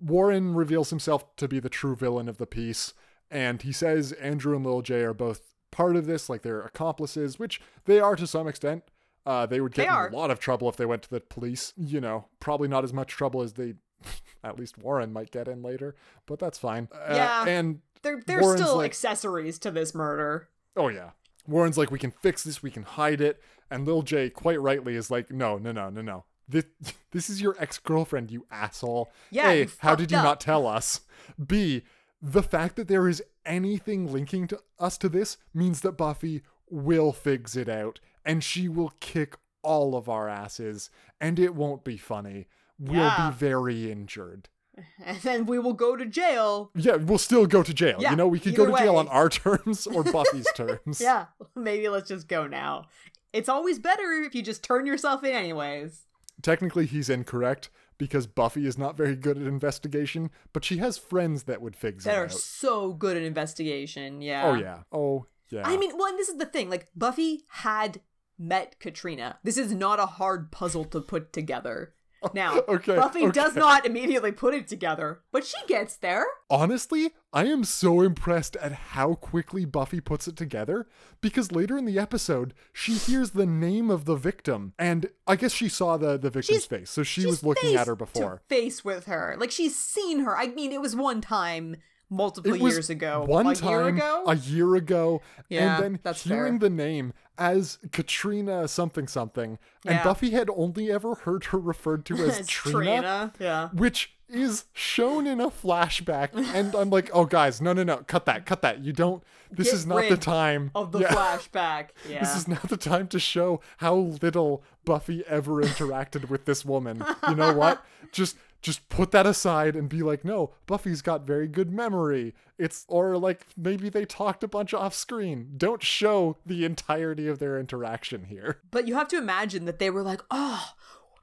[0.00, 2.94] Warren reveals himself to be the true villain of the piece,
[3.30, 7.38] and he says Andrew and Lil J are both part of this, like they're accomplices,
[7.38, 8.84] which they are to some extent.
[9.26, 11.72] Uh, they would get in a lot of trouble if they went to the police.
[11.76, 13.74] You know, probably not as much trouble as they,
[14.44, 16.88] at least Warren might get in later, but that's fine.
[16.94, 17.44] Uh, Yeah.
[17.46, 20.48] and They're they're Warren's still like- accessories to this murder.
[20.76, 21.10] Oh yeah.
[21.48, 24.94] Warren's like, we can fix this, we can hide it, and Lil J quite rightly
[24.96, 26.24] is like, no, no, no, no, no.
[26.48, 26.64] This
[27.12, 29.10] this is your ex girlfriend, you asshole.
[29.30, 30.24] Yeah, A, how did you up.
[30.24, 31.00] not tell us?
[31.44, 31.82] B,
[32.22, 37.12] the fact that there is anything linking to us to this means that Buffy will
[37.12, 41.96] fix it out, and she will kick all of our asses, and it won't be
[41.96, 42.46] funny.
[42.78, 43.30] We'll Yeah.
[43.30, 44.48] be very injured.
[45.02, 46.70] And then we will go to jail.
[46.74, 47.96] Yeah, we'll still go to jail.
[47.98, 51.00] Yeah, you know, we could go to jail on our terms or Buffy's terms.
[51.00, 52.84] Yeah, maybe let's just go now.
[53.32, 56.02] It's always better if you just turn yourself in anyways.
[56.46, 61.42] Technically, he's incorrect because Buffy is not very good at investigation, but she has friends
[61.42, 62.30] that would figure That are out.
[62.30, 64.46] so good at investigation, yeah.
[64.46, 64.82] Oh yeah.
[64.92, 65.62] Oh yeah.
[65.64, 66.70] I mean, well, and this is the thing.
[66.70, 68.00] Like, Buffy had
[68.38, 69.40] met Katrina.
[69.42, 71.94] This is not a hard puzzle to put together.
[72.34, 76.24] Now, Okay, Buffy does not immediately put it together, but she gets there.
[76.50, 80.86] honestly, I am so impressed at how quickly Buffy puts it together
[81.20, 85.52] because later in the episode, she hears the name of the victim, and I guess
[85.52, 88.42] she saw the the victim's She's- face, so she was looking at her to before.
[88.48, 89.36] face with her.
[89.38, 90.36] Like, she's seen her.
[90.36, 91.76] I mean, it was one time
[92.10, 93.24] multiple years ago.
[93.26, 94.24] One a time, year ago?
[94.26, 96.68] a year ago, Yeah, and then that's hearing fair.
[96.68, 100.04] the name as Katrina something something, and Yeah.
[100.04, 103.68] Buffy had only ever heard her referred to as, As Trina, Trina, yeah.
[103.72, 108.24] which is shown in a flashback, and I'm like, oh guys, no, no, no, cut
[108.26, 108.82] that, cut that.
[108.84, 109.22] You don't.
[109.52, 111.08] This Get is not the time Of the Yeah.
[111.14, 111.88] flashback.
[112.08, 112.18] Yeah.
[112.24, 117.04] This is not the time to show how little Buffy ever interacted with this woman.
[117.28, 117.84] You know what?
[118.12, 122.34] Just just put that aside and be like, no, Buffy's got very good memory.
[122.58, 125.52] It's, or like maybe they talked a bunch off screen.
[125.56, 128.60] Don't show the entirety of their interaction here.
[128.72, 130.70] But you have to imagine that they were like, oh,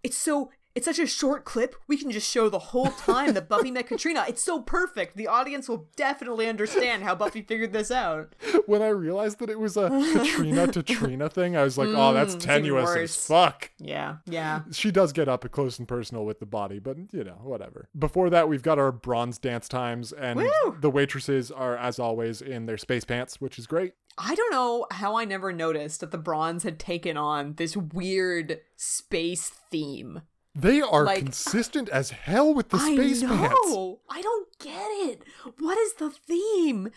[0.03, 1.75] it's so it's such a short clip.
[1.87, 4.25] We can just show the whole time that Buffy met Katrina.
[4.27, 5.15] It's so perfect.
[5.15, 8.35] The audience will definitely understand how Buffy figured this out.
[8.65, 12.13] When I realized that it was a Katrina to Trina thing, I was like, oh,
[12.13, 13.71] that's Mm, tenuous as fuck.
[13.77, 14.61] Yeah, yeah.
[14.71, 17.89] She does get up close and personal with the body, but you know, whatever.
[17.97, 20.77] Before that, we've got our bronze dance times, and Woo!
[20.79, 23.93] the waitresses are, as always, in their space pants, which is great.
[24.17, 28.59] I don't know how I never noticed that the bronze had taken on this weird
[28.77, 30.21] space theme.
[30.55, 33.37] They are Like- consistent as hell with the space I know.
[33.37, 34.01] pants.
[34.09, 35.23] I don't get it.
[35.59, 36.89] What is the theme?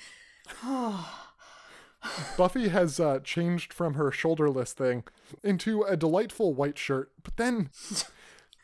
[2.37, 5.05] Buffy has uh, changed from her shoulderless thing
[5.43, 7.71] into a delightful white shirt, but then.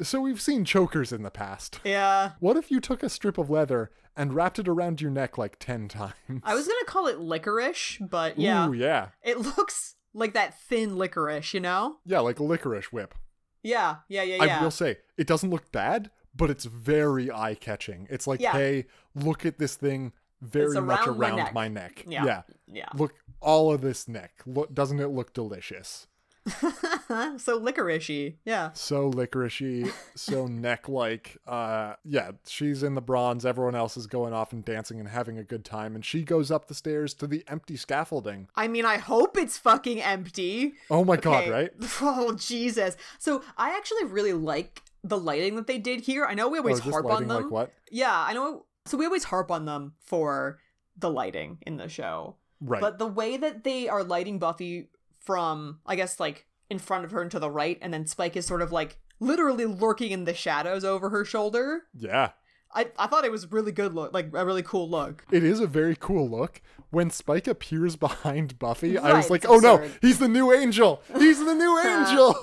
[0.00, 1.78] So we've seen chokers in the past.
[1.84, 2.32] Yeah.
[2.40, 5.58] What if you took a strip of leather and wrapped it around your neck like
[5.60, 6.40] 10 times?
[6.42, 8.66] I was gonna call it licorice, but yeah.
[8.66, 9.08] Ooh, yeah.
[9.22, 11.98] It looks like that thin licorice, you know?
[12.04, 13.14] Yeah, like a licorice whip.
[13.62, 14.60] Yeah, yeah, yeah, yeah.
[14.60, 18.06] I will say, it doesn't look bad, but it's very eye catching.
[18.10, 18.52] It's like, Yeah.
[18.52, 21.54] hey, look at this thing very It's much around my neck.
[21.54, 22.04] my neck.
[22.06, 22.24] Yeah.
[22.24, 22.42] yeah.
[22.66, 22.88] Yeah.
[22.94, 24.42] Look, all of this neck.
[24.46, 26.08] Look, doesn't it look delicious?
[27.38, 28.34] so licoricey.
[28.44, 28.70] Yeah.
[28.72, 31.38] So licoricey, so neck like.
[31.46, 33.46] Uh, yeah, she's in the bronze.
[33.46, 36.50] Everyone else is going off and dancing and having a good time, and she goes
[36.50, 38.48] up the stairs to the empty scaffolding.
[38.56, 40.74] I mean, I hope it's fucking empty.
[40.90, 41.70] Oh my god, right?
[42.04, 42.96] Oh Jesus!
[43.18, 46.24] So I actually really like the lighting that they did here.
[46.24, 47.42] I know we always oh, harp on them.
[47.42, 47.72] like what?
[47.90, 48.66] Yeah, I know.
[48.86, 50.58] So we always harp on them for
[50.96, 52.36] the lighting in the show.
[52.60, 52.80] Right.
[52.80, 54.88] But the way that they are lighting Buffy
[55.24, 58.36] from, I guess, like in front of her and to the right, and then Spike
[58.36, 61.82] is sort of like literally lurking in the shadows over her shoulder.
[61.96, 62.30] yeah.
[62.74, 65.26] I, I thought it was a really good look, like a really cool look.
[65.30, 66.62] It is a very cool look.
[66.88, 71.02] When Spike appears behind Buffy, I was like, oh no, he's the new angel.
[71.18, 72.34] He's the new angel.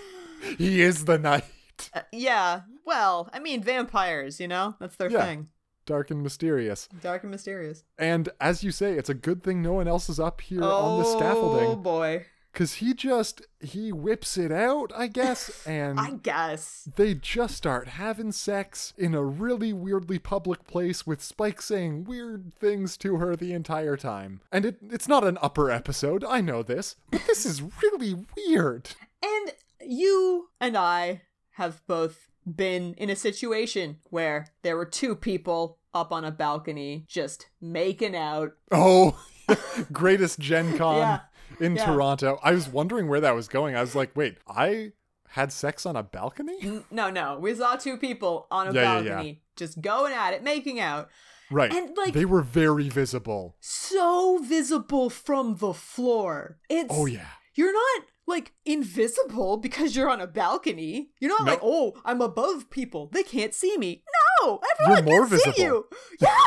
[0.56, 1.44] he is the night.
[1.92, 5.24] Uh, yeah, well, I mean, vampires, you know, that's their Yeah.
[5.24, 5.48] thing.
[5.86, 6.88] Dark and mysterious.
[7.00, 7.84] Dark and mysterious.
[7.98, 10.68] And as you say, it's a good thing no one else is up here oh
[10.68, 11.68] on the scaffolding.
[11.68, 16.88] Oh boy, Because he just, he whips it out, I guess, and I guess.
[16.96, 22.52] they just start having sex in a really weirdly public place with Spike saying weird
[22.54, 24.40] things to her the entire time.
[24.50, 28.90] And it, it's not an upper episode, I know this, but this is really weird.
[29.22, 31.22] And you and I
[31.52, 37.04] have both been in a situation where there were two people up on a balcony
[37.08, 38.52] just making out.
[38.70, 39.18] Oh,
[39.92, 41.20] greatest Gen Con Yeah,
[41.60, 41.86] in yeah.
[41.86, 42.38] Toronto.
[42.42, 43.74] I was wondering where that was going.
[43.76, 44.92] I was like, wait, I
[45.30, 46.82] had sex on a balcony?
[46.90, 50.80] No, no, we saw two people on a Yeah, balcony just going at it, making
[50.80, 51.08] out.
[51.50, 51.72] Right.
[51.72, 53.56] And, like- they were very visible.
[53.60, 56.58] So visible from the floor.
[56.68, 57.26] It's Oh, yeah.
[57.54, 61.10] You're not like invisible because you're on a balcony.
[61.20, 61.50] You're not No.
[61.52, 63.08] like, oh, I'm above people.
[63.12, 64.02] They can't see me.
[64.42, 65.64] No, everyone You're more can see visible.
[65.64, 65.86] you.
[66.20, 66.36] Yeah.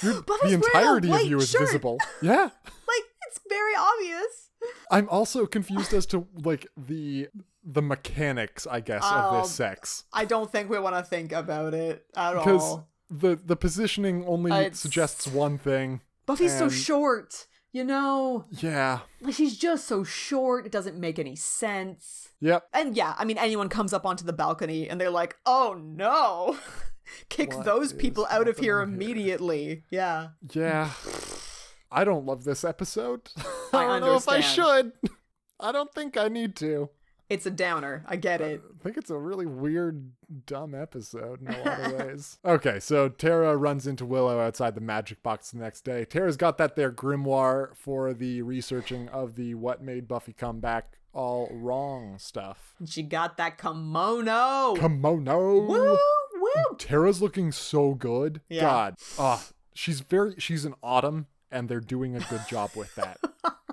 [0.00, 1.62] The entirety of you is shirt.
[1.62, 1.98] visible.
[2.22, 2.42] Yeah.
[2.44, 4.50] like it's very obvious.
[4.90, 7.28] I'm also confused as to like the
[7.64, 10.04] the mechanics, I guess, of Um, this sex.
[10.12, 12.88] I don't think we want to think about it at Because all.
[13.08, 16.00] Because the the positioning only Uh, it's- suggests one thing.
[16.26, 17.46] Buffy's so short.
[17.78, 19.02] You know, Yeah.
[19.20, 20.66] like she's just so short.
[20.66, 22.30] It doesn't make any sense.
[22.40, 22.66] Yep.
[22.72, 26.58] And yeah, I mean, anyone comes up onto the balcony and they're like, "Oh no."
[27.28, 29.84] Kick What those people out of here immediately.
[29.90, 30.30] Yeah.
[30.50, 30.90] Yeah.
[31.92, 33.30] I don't love this episode.
[33.72, 34.90] I don't know if I should.
[35.60, 36.90] I don't think I need to.
[37.28, 38.04] It's a downer.
[38.06, 38.62] I get it.
[38.64, 40.12] I think it's a really weird,
[40.46, 42.38] dumb episode in a lot of ways.
[42.42, 46.06] Okay, so Tara runs into Willow outside the magic box the next day.
[46.06, 50.98] Tara's got that there grimoire for the researching of the what made Buffy come back
[51.12, 52.74] all wrong stuff.
[52.86, 54.74] She got that kimono.
[54.74, 55.60] Kimono.
[55.66, 55.98] woo,
[56.34, 56.76] woo.
[56.78, 58.40] Tara's looking so good.
[58.48, 58.60] Yeah.
[58.62, 58.94] God.
[59.18, 63.18] Ah, she's very she's an autumn and they're doing a good job with that.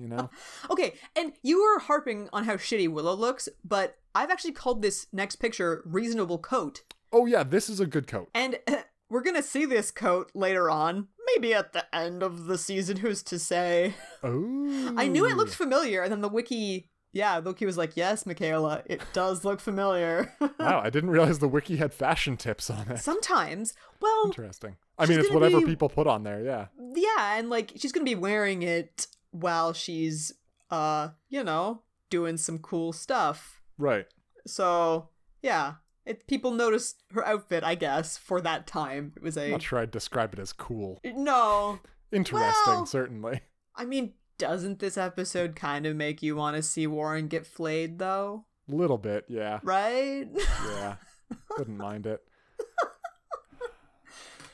[0.00, 0.30] you know?
[0.70, 5.06] Okay, and you were harping on how shitty Willow looks, but I've actually called this
[5.12, 6.82] next picture reasonable coat.
[7.12, 8.28] Oh yeah, this is a good coat.
[8.34, 8.58] And
[9.10, 11.08] we're gonna see this coat later on.
[11.34, 13.94] Maybe at the end of the season, who's to say?
[14.22, 14.94] Oh.
[14.96, 18.26] I knew it looked familiar, and then the wiki, yeah, the wiki was like, yes,
[18.26, 20.32] Michaela, it does look familiar.
[20.58, 22.98] Wow, I didn't realize the wiki had fashion tips on it.
[22.98, 24.76] Sometimes, well, Interesting.
[24.98, 26.66] I mean, it's whatever be- people put on there, yeah.
[26.94, 30.32] yeah, and like she's gonna be wearing it while she's,
[30.70, 33.60] uh, you know, doing some cool stuff.
[33.78, 34.06] Right.
[34.46, 35.08] So
[35.42, 35.74] yeah,
[36.06, 39.12] It, people noticed her outfit, I guess, for that time.
[39.16, 41.00] It was a Not sure I'd describe it as cool.
[41.04, 41.78] no.
[42.12, 43.40] Interesting, Well- certainly.
[43.76, 47.98] I mean, doesn't this episode kind of make you want to see Warren get flayed,
[47.98, 48.46] though?
[48.70, 49.60] A little bit, yeah.
[49.62, 50.28] Right?
[50.34, 50.96] Yeah.
[51.58, 52.20] Wouldn't mind it.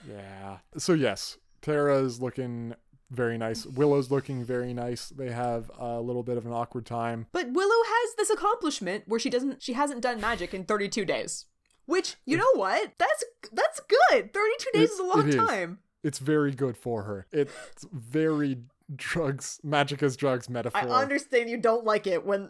[0.08, 0.58] Yeah.
[0.76, 2.74] So yes, Tara is looking
[3.10, 3.64] very nice.
[3.66, 5.08] Willow's looking very nice.
[5.10, 7.26] They have a little bit of an awkward time.
[7.32, 11.44] But Willow has this accomplishment where she doesn't she hasn't done magic in 32 days.
[11.86, 12.92] Which, you know what?
[12.98, 14.32] That's that's good.
[14.34, 15.34] 32 days It- is a long it is.
[15.36, 15.78] time.
[16.02, 17.26] It's very good for her.
[17.32, 18.58] It's very
[18.94, 20.80] drugs, magic as drugs metaphor.
[20.80, 22.48] I understand you don't like it when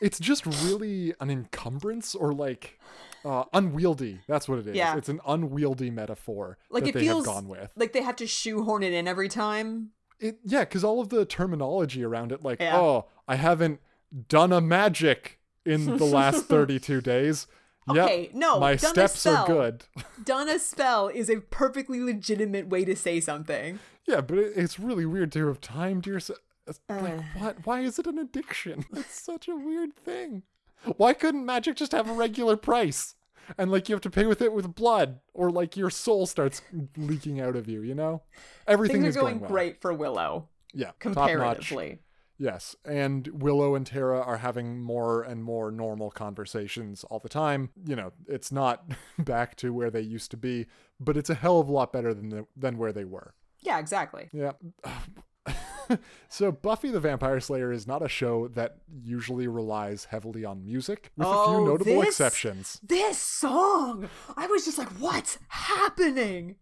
[0.00, 2.78] it's just really an encumbrance or like
[3.26, 4.20] uh, unwieldy.
[4.28, 4.76] That's what it is.
[4.76, 4.96] Yeah.
[4.96, 7.70] It's an unwieldy metaphor like that it they feels have gone with.
[7.76, 9.90] like they have to shoehorn it in every time.
[10.20, 12.78] It yeah, because all of the terminology around it, like Yeah.
[12.78, 13.80] oh, I haven't
[14.28, 17.46] done a magic in the last thirty-two days.
[17.92, 19.84] Yep, Okay, no, my steps are good.
[20.24, 23.78] Done a spell is a perfectly legitimate way to say something.
[24.08, 26.40] yeah, but it, it's really weird to have timed yourself.
[26.88, 27.22] Like Uh.
[27.38, 27.56] what?
[27.64, 28.84] Why is it an addiction?
[28.96, 30.42] It's such a weird thing.
[30.96, 33.14] Why couldn't magic just have a regular price?
[33.58, 36.62] And like you have to pay with it with blood, or like your soul starts
[36.96, 37.80] leaking out of you.
[37.82, 38.22] You know,
[38.66, 39.50] everything Things is are going well.
[39.50, 42.00] great for Willow Yeah, comparatively.
[42.38, 47.70] Yes, and Willow and Tara are having more and more normal conversations all the time.
[47.86, 50.66] You know, it's not back to where they used to be,
[51.00, 53.34] but it's a hell of a lot better than the, than where they were.
[53.60, 54.28] Yeah, exactly.
[54.32, 54.52] Yeah.
[56.28, 61.10] so Buffy the Vampire Slayer is not a show that usually relies heavily on music,
[61.16, 62.80] with a few Oh, notable this- exceptions.
[62.82, 66.56] This song, I was just like, what's happening?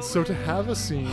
[0.00, 1.06] So to have a scene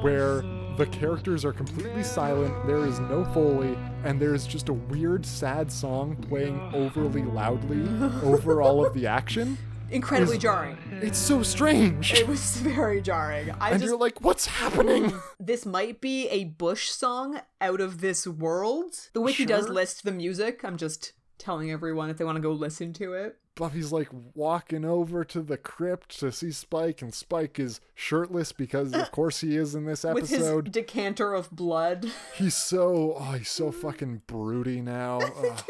[0.00, 0.42] where
[0.78, 5.26] the characters are completely silent, there is no foley, and there is just a weird,
[5.26, 7.82] sad song playing overly loudly
[8.22, 9.58] over all of the action.
[9.90, 10.78] Incredibly Is- jarring.
[11.02, 12.14] It's so strange.
[12.14, 13.50] It was very jarring.
[13.60, 15.12] I and just you're like, what's happening?
[15.40, 19.08] this might be a Bush song out of this world.
[19.14, 20.64] The wiki does list the music.
[20.64, 23.36] I'm just telling everyone if they want to go listen to it.
[23.58, 28.94] Buffy's like walking over to the crypt to see Spike, and Spike is shirtless because,
[28.94, 30.64] of course, he is in this episode.
[30.64, 32.10] With his decanter of blood.
[32.36, 35.18] He's so, oh, he's so fucking broody now.
[35.44, 35.64] Ugh.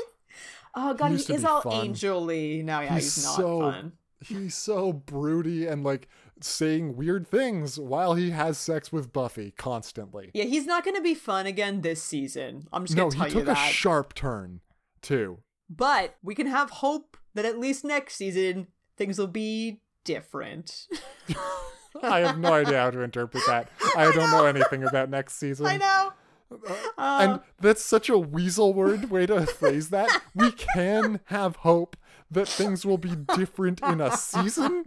[0.74, 1.88] Oh god, used he is all fun.
[1.88, 2.62] angelly.
[2.62, 2.80] now.
[2.82, 3.92] yeah, he's, He's not so- fun.
[4.20, 6.08] he's so broody and like
[6.40, 10.30] saying weird things while he has sex with Buffy constantly.
[10.34, 12.68] Yeah, he's not gonna be fun again this season.
[12.72, 13.56] I'm just No, gonna tell you that.
[13.56, 14.60] he took a sharp turn
[15.02, 15.38] too.
[15.68, 18.66] but we can have hope that at least next season
[18.96, 20.88] things will be different.
[22.02, 23.70] I have no idea how to interpret that.
[23.96, 25.66] I, don't know anything about next season.
[25.66, 26.12] I know.
[26.98, 30.20] Uh, And that's such a weasel word way to phrase that.
[30.34, 31.96] We can have hope
[32.28, 34.82] that things will be different in a season.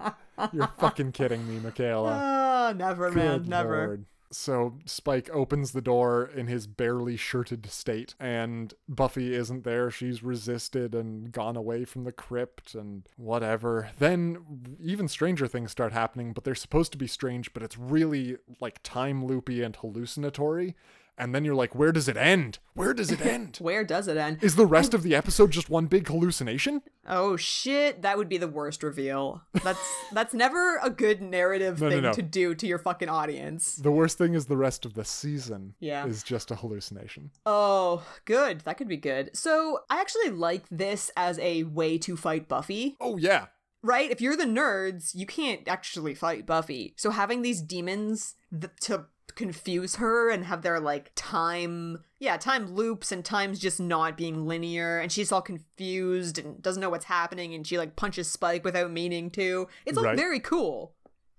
[0.51, 2.19] You're fucking kidding me, Michaela.
[2.21, 3.87] Ah, never, man, never.
[3.87, 4.05] Lord.
[4.31, 9.91] So Spike opens the door in his barely shirted state, and Buffy isn't there.
[9.91, 13.91] She's resisted and gone away from the crypt and whatever.
[13.99, 18.37] Then even stranger things start happening, but they're supposed to be strange, but it's really
[18.61, 20.75] like time loopy and hallucinatory.
[21.21, 22.57] And then you're like, where does it end?
[22.73, 23.57] Where does it end?
[23.61, 24.39] Where does it end?
[24.41, 24.97] Is the rest oh.
[24.97, 26.81] of the episode just one big hallucination?
[27.07, 29.43] Oh shit, that would be the worst reveal.
[29.63, 29.79] That's
[30.11, 32.13] that's never a good narrative No, no, thing no.
[32.13, 33.75] to do to your fucking audience.
[33.75, 36.07] The worst thing is the rest of the season Yeah.
[36.07, 37.29] is just a hallucination.
[37.45, 38.61] Oh, good.
[38.61, 39.29] That could be good.
[39.37, 42.97] So, I actually like this as a way to fight Buffy.
[42.99, 43.45] Oh, yeah.
[43.83, 44.09] right?
[44.09, 46.95] If you're the nerds, you can't actually fight Buffy.
[46.97, 49.05] So having these demons th- to
[49.41, 54.45] confuse her and have their like time, yeah, time loops and times just not being
[54.47, 58.63] linear, and she's all confused and doesn't know what's happening, and she like punches Spike
[58.63, 59.67] without meaning to.
[59.85, 60.17] It's all Right.
[60.17, 60.93] very cool.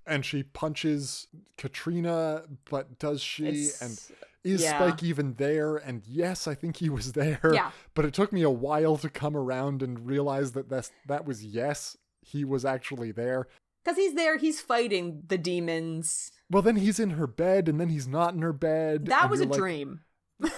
[0.04, 3.46] and she punches Katrina, but does she?
[3.46, 4.76] It's- and is yeah.
[4.76, 5.76] Spike even there?
[5.76, 7.38] And yes, I think he was there.
[7.54, 7.70] Yeah.
[7.94, 11.44] But it took me a while to come around and realize that that's, that was
[11.44, 13.46] yes, he was actually there.
[13.84, 16.32] Because he's there, he's fighting the demons.
[16.50, 19.06] Well, then he's in her bed, and then he's not in her bed.
[19.06, 20.00] That was a like, dream.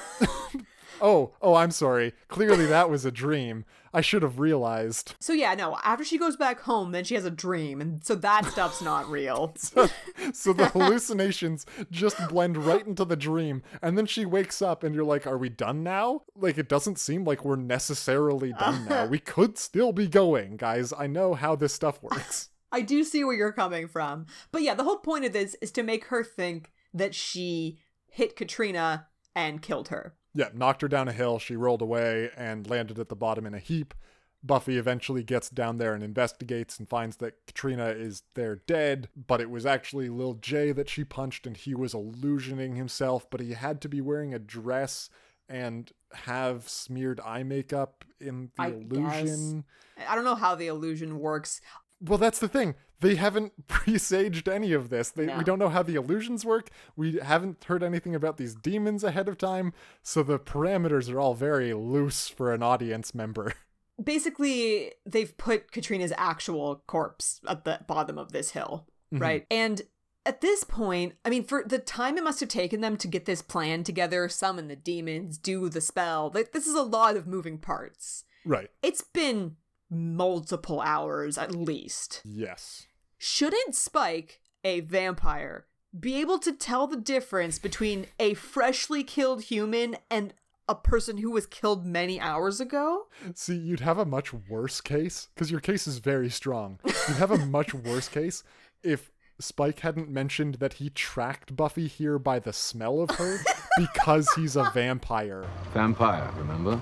[1.00, 2.12] Oh, oh, I'm sorry.
[2.28, 3.64] Clearly, that was a dream.
[3.92, 5.14] I should have realized.
[5.20, 8.14] So yeah, no, after she goes back home, then she has a dream, and so
[8.14, 9.54] that stuff's not real.
[10.32, 14.94] so the hallucinations just blend right into the dream and then she wakes up and
[14.94, 19.06] you're like are we done now like it doesn't seem like we're necessarily done now
[19.10, 23.22] we could still be going guys i know how this stuff works I do see
[23.22, 24.26] where you're coming from.
[24.50, 28.34] But yeah, the whole point of this is to make her think that she hit
[28.36, 30.14] Katrina and killed her.
[30.34, 31.38] Yeah, knocked her down a hill.
[31.38, 33.94] She rolled away and landed at the bottom in a heap.
[34.42, 39.40] Buffy eventually gets down there and investigates and finds that Katrina is there dead, but
[39.40, 43.52] it was actually Lil J that she punched and he was illusioning himself, but he
[43.52, 45.08] had to be wearing a dress
[45.48, 49.64] and have smeared eye makeup in the I illusion.
[49.96, 50.06] guess.
[50.08, 51.60] I don't know how the illusion works.
[52.04, 52.74] Well, that's the thing.
[53.00, 55.10] They haven't presaged any of this.
[55.10, 55.38] They, No.
[55.38, 56.70] We don't know how the illusions work.
[56.96, 59.72] We haven't heard anything about these demons ahead of time.
[60.02, 63.52] So the parameters are all very loose for an audience member.
[64.02, 69.22] Basically, they've put Katrina's actual corpse at the bottom of this hill, mm-hmm.
[69.22, 69.46] right?
[69.50, 69.82] And
[70.26, 73.24] at this point, I mean, for the time it must have taken them to get
[73.24, 77.26] this plan together, summon the demons, do the spell, like, this is a lot of
[77.26, 78.24] moving parts.
[78.44, 78.70] right.
[78.82, 79.56] It's been
[79.94, 82.22] multiple hours at least.
[82.24, 82.86] Yes.
[83.18, 85.66] Shouldn't Spike, a vampire,
[85.98, 90.34] be able to tell the difference between a freshly killed human and
[90.68, 93.06] a person who was killed many hours ago?
[93.34, 96.78] See, you'd have a much worse case because your case is very strong.
[96.84, 98.42] You'd have a much worse case
[98.82, 103.38] if Spike hadn't mentioned that he tracked Buffy here by the smell of her
[103.78, 105.44] because he's a vampire.
[105.72, 106.80] Vampire, remember?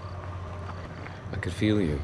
[1.33, 1.99] I could feel you.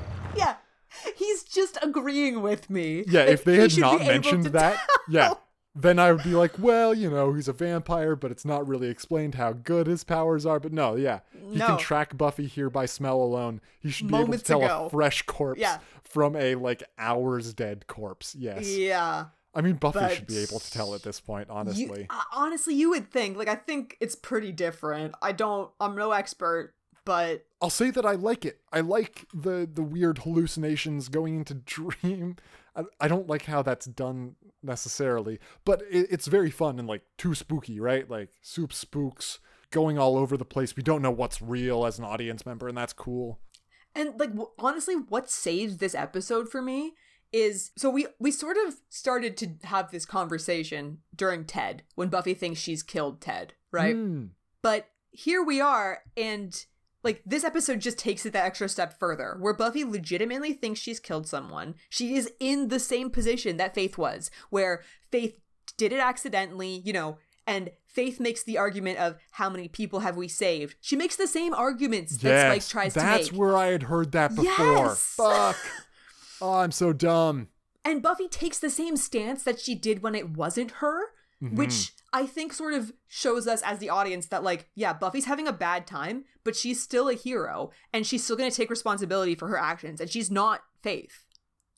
[1.16, 3.04] He's just agreeing with me.
[3.08, 4.78] Yeah, if they had not mentioned that,
[5.08, 5.34] yeah,
[5.74, 8.88] then I would be like, well, you know, he's a vampire, but it's not really
[8.88, 10.58] explained how good his powers are.
[10.58, 11.20] But no, yeah,
[11.50, 11.66] he No.
[11.66, 13.60] can track Buffy here by smell alone.
[13.78, 14.86] He should be able to tell ago.
[14.86, 15.78] a fresh corpse Yeah.
[16.02, 18.34] from a like hours dead corpse.
[18.34, 19.26] Yes, Yeah.
[19.54, 21.48] I mean Buffy But should be able to tell at this point.
[21.48, 23.36] You, Honestly, uh, honestly, you would think.
[23.36, 25.14] Like, I think it's pretty different.
[25.22, 26.74] I don't, I'm no expert,
[27.08, 28.60] but I'll say that I like it.
[28.70, 32.36] I like the the weird hallucinations going into dream.
[32.76, 37.00] I, I don't like how that's done necessarily, but it, it's very fun and like
[37.16, 38.08] too spooky, right?
[38.10, 39.38] Like soup spooks
[39.70, 40.76] going all over the place.
[40.76, 43.40] We don't know what's real as an audience member, and that's cool.
[43.94, 46.92] And like w- honestly, what saves this episode for me
[47.32, 52.34] is so we we sort of started to have this conversation during Ted when Buffy
[52.34, 53.96] thinks she's killed Ted, right?
[53.96, 54.28] Mm,
[54.60, 56.66] But here we are and
[57.04, 60.98] like this episode just takes it that extra step further where Buffy legitimately thinks she's
[61.00, 61.74] killed someone.
[61.88, 65.38] She is in the same position that Faith was, where Faith
[65.76, 70.16] did it accidentally, you know, and Faith makes the argument of how many people have
[70.16, 70.76] we saved.
[70.80, 73.08] She makes the same arguments that Spike tries to make.
[73.08, 74.44] That's where I had heard that before.
[74.44, 75.14] Yes!
[75.16, 75.56] Fuck.
[76.40, 77.48] Oh, I'm so dumb.
[77.84, 81.00] And Buffy takes the same stance that she did when it wasn't her,
[81.40, 81.54] Mm-hmm.
[81.54, 85.46] which I think sort of shows us as the audience that, like, yeah, Buffy's having
[85.46, 89.34] a bad time, but she's still a hero and she's still going to take responsibility
[89.34, 91.24] for her actions, and she's not Faith.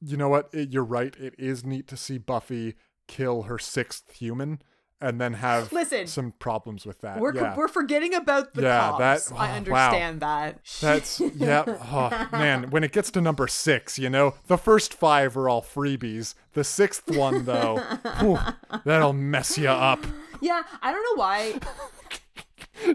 [0.01, 0.51] You know what?
[0.53, 1.15] It, you're right.
[1.17, 2.75] It is neat to see Buffy
[3.09, 4.63] kill her sixth human
[5.01, 7.19] and then have Listen, some problems with that.
[7.21, 7.57] We're, yeah.
[7.57, 9.29] we're forgetting about the Yeah, cops.
[9.29, 9.57] that- I oh, wow.
[9.57, 10.61] understand that.
[10.81, 11.65] That's yeah.
[11.67, 15.63] Oh, man, when it gets to number six, you know, the first five are all
[15.63, 16.35] freebies.
[16.53, 17.79] The sixth one, though,
[18.21, 18.39] whew,
[18.85, 20.05] that'll mess you up.
[20.41, 21.55] yeah, I don't know why.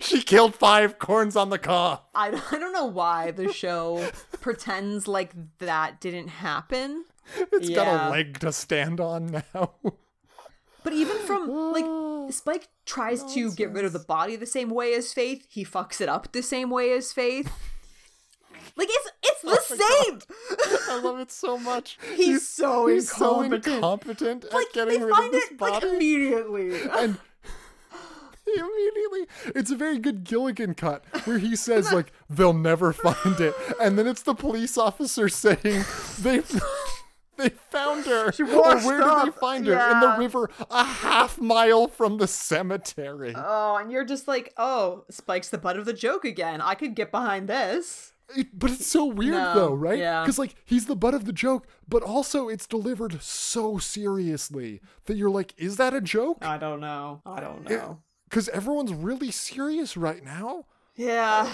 [0.01, 2.01] She killed five corns on the cob.
[2.15, 4.09] I, I don't know why the show
[4.41, 7.05] pretends like that didn't happen.
[7.51, 9.73] It's got a leg to stand on now.
[10.85, 11.85] But even from like
[12.33, 15.99] Spike tries to get rid of the body the same way as Faith, he fucks
[15.99, 17.51] it up the same way as Faith.
[18.77, 20.19] Like it's it's the same.
[20.89, 21.97] I love it so much.
[22.15, 23.75] He's so he's so incompetent.
[23.75, 25.73] incompetent at like getting they rid find of this it body.
[25.73, 26.81] like immediately.
[26.97, 27.17] and
[28.47, 29.25] immediately
[29.55, 33.97] it's a very good gilligan cut where he says like they'll never find it and
[33.97, 35.83] then it's the police officer saying
[36.19, 36.41] they
[37.37, 41.39] they found her or washed where did they find her in the river a half
[41.39, 45.93] mile from the cemetery oh, and you're just like, oh, Spike's the butt of the
[45.93, 46.61] joke again.
[46.61, 48.13] I could get behind this.
[48.35, 50.23] It- but it's so weird No, though right yeah.
[50.23, 55.15] because like he's the butt of the joke but also it's delivered so seriously that
[55.15, 57.21] you're like is that a joke I don't know.
[57.23, 57.99] I don't know.
[58.27, 60.65] because everyone's really serious right now
[60.95, 61.47] Yeah.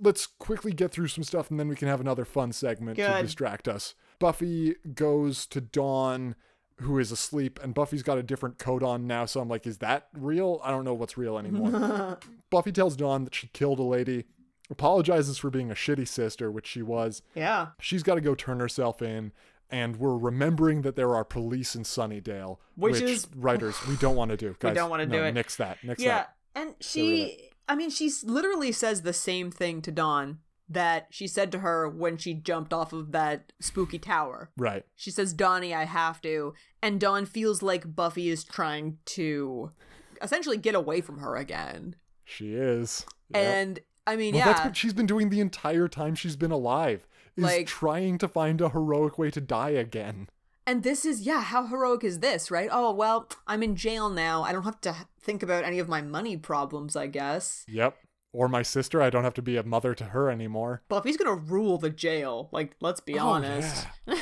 [0.00, 3.22] let's quickly get through some stuff and then we can have another fun segment to
[3.22, 3.94] distract us.
[4.22, 6.36] Buffy goes to Dawn,
[6.76, 9.26] who is asleep, and Buffy's got a different coat on now.
[9.26, 10.60] So I'm like, is that real?
[10.62, 12.18] I don't know what's real anymore.
[12.50, 14.24] Buffy tells Dawn that she killed a lady,
[14.70, 17.22] apologizes for being a shitty sister, which she was.
[17.34, 17.68] Yeah.
[17.80, 19.32] She's got to go turn herself in.
[19.70, 24.14] And we're remembering that there are police in Sunnydale, Which which, is- writers we don't
[24.16, 24.54] want to do.
[24.60, 25.32] Guys, don't wanna no, do it.
[25.32, 25.78] Nix that.
[25.82, 26.08] Nix Yeah.
[26.18, 26.34] that.
[26.54, 30.40] And she I mean, she literally says the same thing to Dawn
[30.72, 34.50] that she said to her when she jumped off of that spooky tower.
[34.56, 34.84] Right.
[34.96, 36.54] She says, Dawnie, I have to.
[36.82, 39.72] And Dawn feels like Buffy is trying to
[40.20, 41.96] essentially get away from her again.
[42.24, 43.04] She is.
[43.30, 43.42] Yep.
[43.42, 44.52] And I mean, well, yeah.
[44.52, 47.06] that's what she's been doing the entire time she's been alive.
[47.36, 50.28] Is Like- trying to find a heroic way to die again.
[50.64, 52.68] And this is, yeah, how heroic is this, right?
[52.70, 54.44] Oh, well, I'm in jail now.
[54.44, 57.64] I don't have to think about any of my money problems, I guess.
[57.68, 57.96] Yep.
[58.32, 60.82] Or my sister, I don't have to be a mother to her anymore.
[60.88, 62.48] Buffy's gonna rule the jail.
[62.50, 63.86] Like, let's be Oh, honest.
[64.06, 64.16] yeah.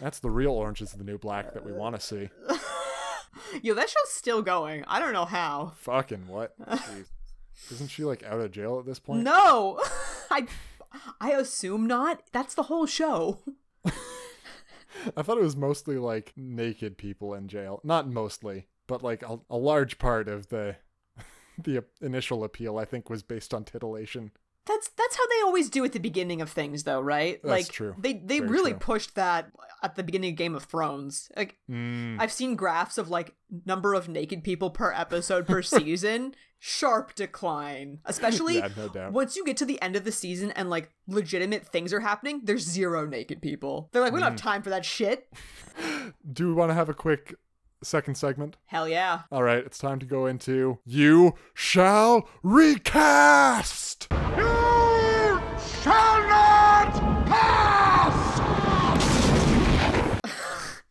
[0.00, 2.30] That's the real Orange is the New Black that we want to see.
[3.62, 4.84] Yo, that show's still going.
[4.86, 5.72] I don't know how.
[5.78, 6.54] Fucking what?
[7.70, 9.22] Isn't she like out of jail at this point?
[9.22, 9.80] No!
[10.30, 10.46] I
[11.20, 12.22] I assume not.
[12.32, 13.40] That's the whole show.
[15.16, 17.80] I thought it was mostly like naked people in jail.
[17.84, 20.76] Not mostly, but like a, a large part of the
[21.62, 24.30] the initial appeal I think was based on titillation.
[24.66, 27.40] That's that's how they always do at the beginning of things though, right?
[27.42, 27.94] That's like true.
[27.98, 28.80] they they Very really true.
[28.80, 29.50] pushed that
[29.82, 31.30] at the beginning of Game of Thrones.
[31.36, 33.34] Like Mm, I've seen graphs of like
[33.64, 36.34] number of naked people per episode per season.
[36.60, 38.00] Sharp decline.
[38.04, 41.66] Especially Yeah, no once you get to the end of the season and like legitimate
[41.68, 43.88] things are happening, there's zero naked people.
[43.92, 44.32] They're like, we don't Mm.
[44.32, 45.28] have time for that shit.
[46.32, 47.34] Do we want to have a quick
[47.82, 48.56] second segment?
[48.66, 49.20] Hell yeah.
[49.30, 54.06] All right, it's time to go into You Shall Recast!
[54.10, 55.40] You
[55.82, 56.92] shall not
[57.26, 58.38] pass!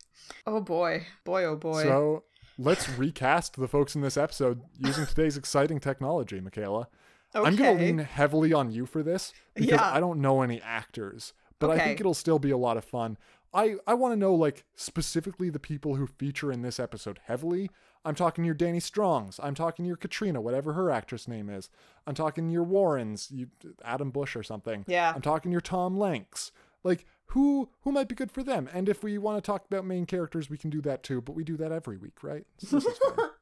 [0.50, 1.06] Oh boy.
[1.26, 1.84] Boy oh boy.
[1.84, 2.24] So
[2.58, 6.88] let's recast the folks in this episode using today's exciting technology, Michaela.
[7.36, 7.46] Okay.
[7.46, 9.92] I'm going to lean heavily on you for this because Yeah.
[9.94, 13.18] I don't know any actors, but I think it'll still be a lot of fun.
[13.58, 17.72] I, I want to know like specifically the people who feature in this episode heavily.
[18.06, 19.40] I'm talking your Danny Strongs.
[19.42, 21.70] I'm talking your Katrina, whatever her actress name is.
[22.06, 23.48] I'm talking your Warrens, you
[23.84, 24.86] Adam Busch or something.
[24.88, 25.12] Yeah.
[25.14, 26.52] I'm talking your Tom Lenks.
[26.84, 28.70] Like who who might be good for them?
[28.72, 31.20] And if we want to talk about main characters, we can do that too.
[31.20, 32.46] But we do that every week, right?
[32.60, 33.28] So this is fine.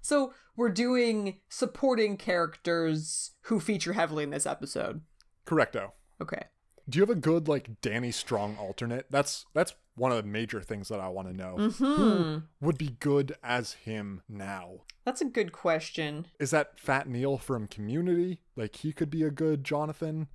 [0.00, 5.00] So we're doing supporting characters who feature heavily in this episode.
[5.44, 5.90] Correcto.
[6.22, 6.44] Okay.
[6.88, 9.06] Do you have a good like Danny Strong alternate?
[9.10, 11.56] That's that's one of the major things that I want to know.
[11.58, 11.84] Mm-hmm.
[11.84, 14.82] Who would be good as him now?
[15.04, 16.26] That's a good question.
[16.38, 18.40] Is that Fat Neil from Community?
[18.56, 20.28] Like he could be a good Jonathan.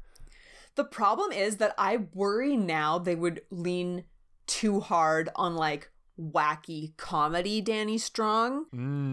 [0.75, 4.05] The problem is that I worry now they would lean
[4.47, 5.89] too hard on like
[6.19, 8.65] wacky comedy Danny Strong.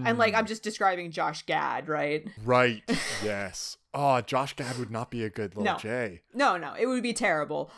[0.06, 2.26] And like I'm just describing Josh Gad, right?
[2.44, 2.82] Right.
[3.24, 3.76] yes.
[4.00, 5.76] Oh, Josh Gad would not be a good little No.
[5.76, 6.22] J.
[6.32, 7.68] No, no, it would be terrible.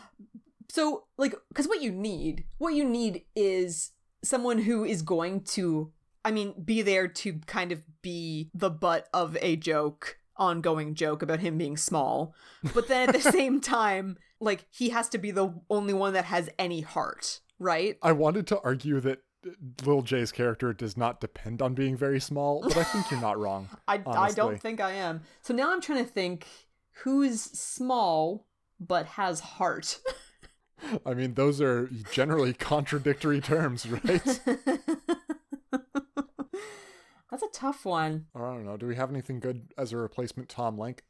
[0.69, 3.93] So, like, because what you need, what you need is
[4.23, 5.91] someone who is going to,
[6.23, 11.23] I mean, be there to kind of be the butt of a joke, ongoing joke
[11.23, 12.35] about him being small.
[12.75, 16.27] But then at the same time, like, he has to be the only one that
[16.27, 17.97] has any heart, right?
[18.03, 22.63] I wanted to argue that uh, Jay's character does not depend on being very small,
[22.63, 23.69] but I think you're not wrong.
[23.89, 25.23] I, I don't think I am.
[25.43, 26.47] So now I'm trying to think
[26.93, 28.47] who's small
[28.79, 30.01] but has heart.
[31.07, 34.41] I mean, those are generally contradictory terms, right?
[37.31, 38.27] That's a tough one.
[38.35, 38.77] I don't know.
[38.77, 41.01] Do we have anything good as a replacement Tom Lenk?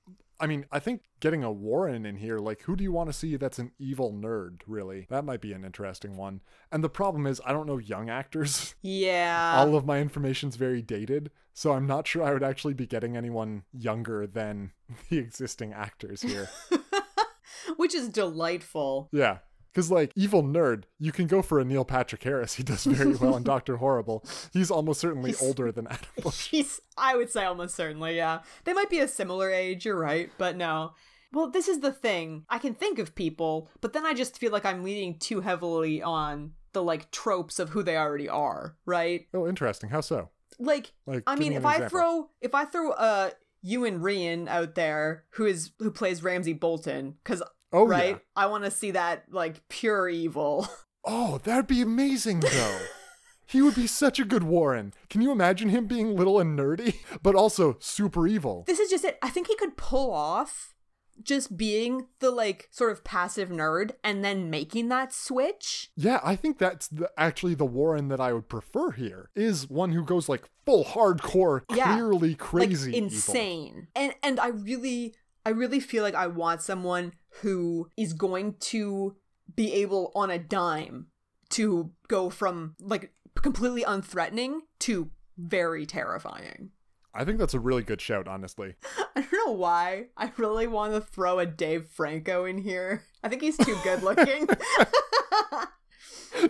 [0.40, 3.12] I mean, I think getting a Warren in here, like, who do you want to
[3.12, 5.06] see that's an evil nerd, really?
[5.10, 6.40] That might be an interesting one.
[6.72, 8.74] And the problem is, I don't know young actors.
[8.82, 9.54] Yeah.
[9.56, 13.16] All of my information's very dated, so I'm not sure I would actually be getting
[13.16, 14.72] anyone younger than
[15.10, 16.48] the existing actors here.
[17.76, 19.08] which is delightful.
[19.12, 19.38] yeah.
[19.72, 22.54] Because, like, evil nerd, you can go for a Neil Patrick Harris.
[22.54, 24.24] He does very well in Doctor Horrible.
[24.52, 26.48] He's almost certainly older than Adam Busch.
[26.48, 28.40] He's, I would say almost certainly, yeah.
[28.64, 30.92] They might be a similar age, you're right, but no.
[31.32, 32.44] Well, this is the thing.
[32.48, 36.02] I can think of people, but then I just feel like I'm leaning too heavily
[36.02, 39.26] on the like tropes of who they already are, right?
[39.32, 39.90] Oh, interesting.
[39.90, 40.30] How so?
[40.58, 43.30] Like, Like, I mean, me if an I throw if I throw uh
[43.64, 47.42] Iwan Rheon out there, who is who plays Ramsay Bolton, because
[47.72, 48.18] Oh, right, yeah.
[48.36, 50.68] I want to see that like pure evil.
[51.04, 52.78] Oh, that'd be amazing, though.
[53.46, 54.92] he would be such a good Warren.
[55.08, 58.64] Can you imagine him being little and nerdy, but also super evil?
[58.66, 59.18] this is just it.
[59.22, 60.74] I think he could pull off
[61.22, 65.90] just being the like sort of passive nerd and then making that switch.
[65.96, 69.30] Yeah, I think that's the, actually the Warren that I would prefer here.
[69.34, 73.06] Is one who goes like full hardcore, Yeah, clearly crazy, like evil.
[73.08, 73.88] insane.
[73.96, 75.14] And and I really
[75.44, 77.12] I really feel like I want someone
[77.42, 79.16] who is going to
[79.54, 81.06] be able on a dime
[81.50, 86.70] to go from like completely unthreatening to very terrifying.
[87.12, 88.76] I think that's a really good shout, honestly.
[89.16, 90.06] I don't know why.
[90.16, 93.02] I really want to throw a Dave Franco in here.
[93.24, 94.48] I think he's too good looking.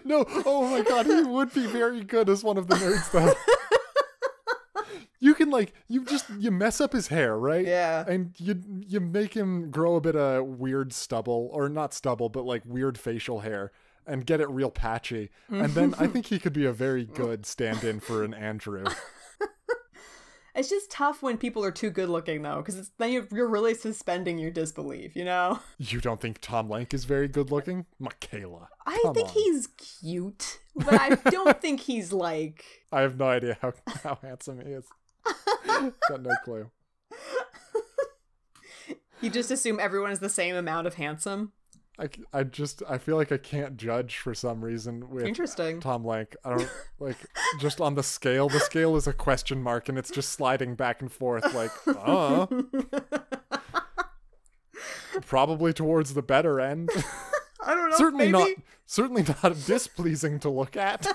[0.05, 3.33] No, oh my god, he would be very good as one of the nerds though.
[5.21, 7.67] You can like you just you mess up his hair, right?
[7.67, 8.05] Yeah.
[8.09, 12.45] And you you make him grow a bit of weird stubble or not stubble, but
[12.45, 13.71] like weird facial hair
[14.07, 15.31] and get it real patchy.
[15.49, 18.85] And then I think he could be a very good stand-in for an Andrew.
[20.55, 23.75] it's just tough when people are too good looking though, because then you're, you're really
[23.75, 25.61] suspending your disbelief, you know?
[25.79, 27.87] You don't think Tom Lenk is very good looking?
[27.99, 28.69] Michaela.
[28.87, 29.33] I think on.
[29.35, 29.69] he's
[30.01, 32.65] cute, but I don't think he's like.
[32.93, 34.85] I have no idea how, how handsome he is.
[36.09, 36.71] Got no clue.
[39.21, 41.53] You just assume everyone is the same amount of handsome.
[41.99, 45.81] I, I just I feel like I can't judge for some reason with Interesting.
[45.81, 46.35] Tom Lenk.
[46.45, 47.19] I don't like
[47.61, 48.49] just on the scale.
[48.49, 52.47] The scale is a question mark and it's just sliding back and forth like uh
[55.27, 56.89] probably towards the better end.
[57.63, 57.97] I don't know.
[57.99, 58.49] certainly not
[58.87, 61.07] certainly not displeasing to look at.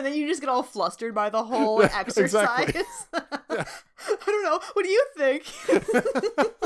[0.00, 2.68] And then you just get all flustered by the whole Yeah, exercise.
[2.70, 2.82] exactly.
[3.12, 3.64] I
[4.24, 4.58] don't know.
[4.72, 5.44] What do you think?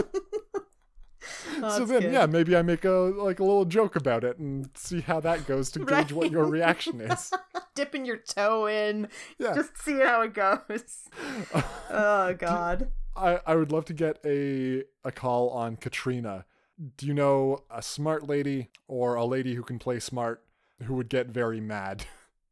[1.62, 2.12] Oh, so then good.
[2.12, 5.46] yeah, maybe I make a like a little joke about it and see how that
[5.46, 7.32] goes to gauge what your reaction is.
[7.74, 9.08] dipping your toe in,
[9.38, 9.54] Yeah.
[9.54, 11.08] just see how it goes.
[11.90, 12.90] oh God.
[13.16, 16.44] I, I would love to get a a call on Katrina.
[16.98, 20.42] Do you know a smart lady or a lady who can play smart
[20.82, 22.04] who would get very mad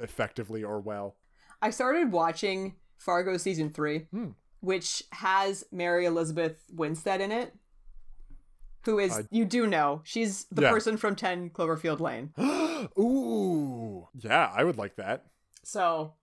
[0.02, 1.16] effectively or well?
[1.60, 4.30] I started watching Fargo season three, Hmm.
[4.60, 7.54] which has Mary Elizabeth Winstead in it,
[8.84, 10.70] who is I- you do know she's the Yeah.
[10.70, 12.32] person from Ten Cloverfield Lane.
[12.98, 14.08] Ooh.
[14.14, 15.26] Yeah, I would like that.
[15.64, 16.14] So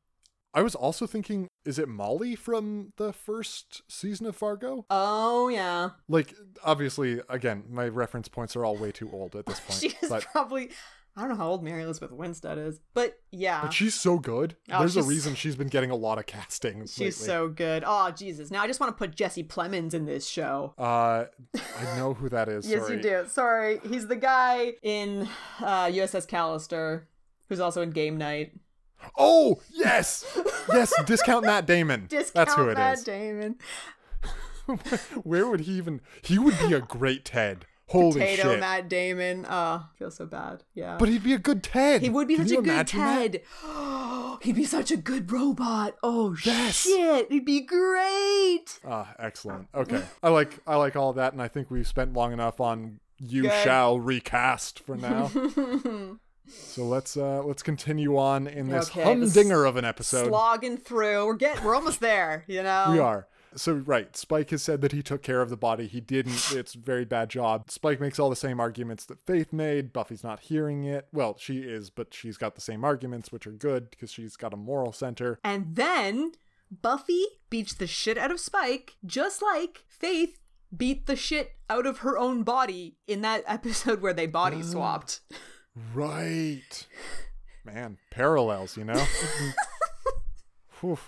[0.54, 4.86] I was also thinking, is it Molly from the first season of Fargo?
[4.90, 9.60] oh yeah, Like, obviously, again, my reference points are all way too old at this
[9.66, 9.80] point.
[9.80, 10.72] she's but, probably
[11.18, 14.56] I don't know how old Mary Elizabeth Winstead is, but yeah, but she's so good.
[14.72, 16.82] Oh, There's a reason she's been getting a lot of casting.
[16.86, 17.12] she's lately.
[17.12, 17.84] so good.
[17.86, 18.52] Oh Jesus!
[18.52, 20.74] Now I just want to put Jesse Plemons in this show.
[20.78, 22.66] Uh, I know who that is.
[22.70, 22.96] Yes, sorry.
[22.98, 23.26] you do.
[23.28, 25.28] Sorry, he's the guy in
[25.60, 27.04] uh, USS Callister,
[27.50, 28.54] who's also in Game Night.
[29.18, 30.26] Oh yes,
[30.72, 30.94] yes.
[31.06, 32.06] Discount Matt Damon.
[32.10, 33.04] Discount That's who it Matt is.
[33.04, 33.56] Damon.
[35.24, 36.02] Where would he even?
[36.22, 37.66] He would be a great Ted.
[37.90, 38.60] Holy Potato shit!
[38.60, 39.46] Matt Damon.
[39.46, 40.64] Uh, I feel so bad.
[40.76, 40.98] Yeah.
[41.00, 42.02] But he'd be a good Ted.
[42.02, 42.88] he would be Can such a good?
[42.88, 43.42] Ted.
[44.42, 45.98] He'd be such a good robot.
[46.04, 46.76] Oh Yes.
[46.82, 47.32] shit.
[47.32, 48.80] He'd be great.
[48.88, 49.68] Ah, excellent.
[49.76, 53.00] Okay, I like I like all that, and I think we've spent long enough on
[53.18, 53.64] you Good.
[53.64, 55.30] shall recast for now.
[56.48, 60.28] so let's uh let's continue on in this Okay, this humdinger of an episode.
[60.28, 61.26] Slogging through.
[61.26, 62.90] We're getting we're almost there, you know?
[62.92, 63.28] We are.
[63.56, 65.88] So right, Spike has said that he took care of the body.
[65.88, 66.52] He didn't.
[66.60, 67.72] It's a very bad job.
[67.72, 69.94] Spike makes all the same arguments that Faith made.
[69.94, 71.08] Buffy's not hearing it.
[71.14, 74.54] Well, she is, but she's got the same arguments, which are good because she's got
[74.54, 75.40] a moral center.
[75.44, 76.34] And then
[76.70, 80.40] Buffy beats the shit out of Spike, just like Faith
[80.76, 84.66] beat the shit out of her own body in that episode where they body ah,
[84.66, 85.22] swapped.
[85.94, 86.86] Right.
[87.64, 89.04] Man, parallels, you know.
[90.82, 91.00] Whew.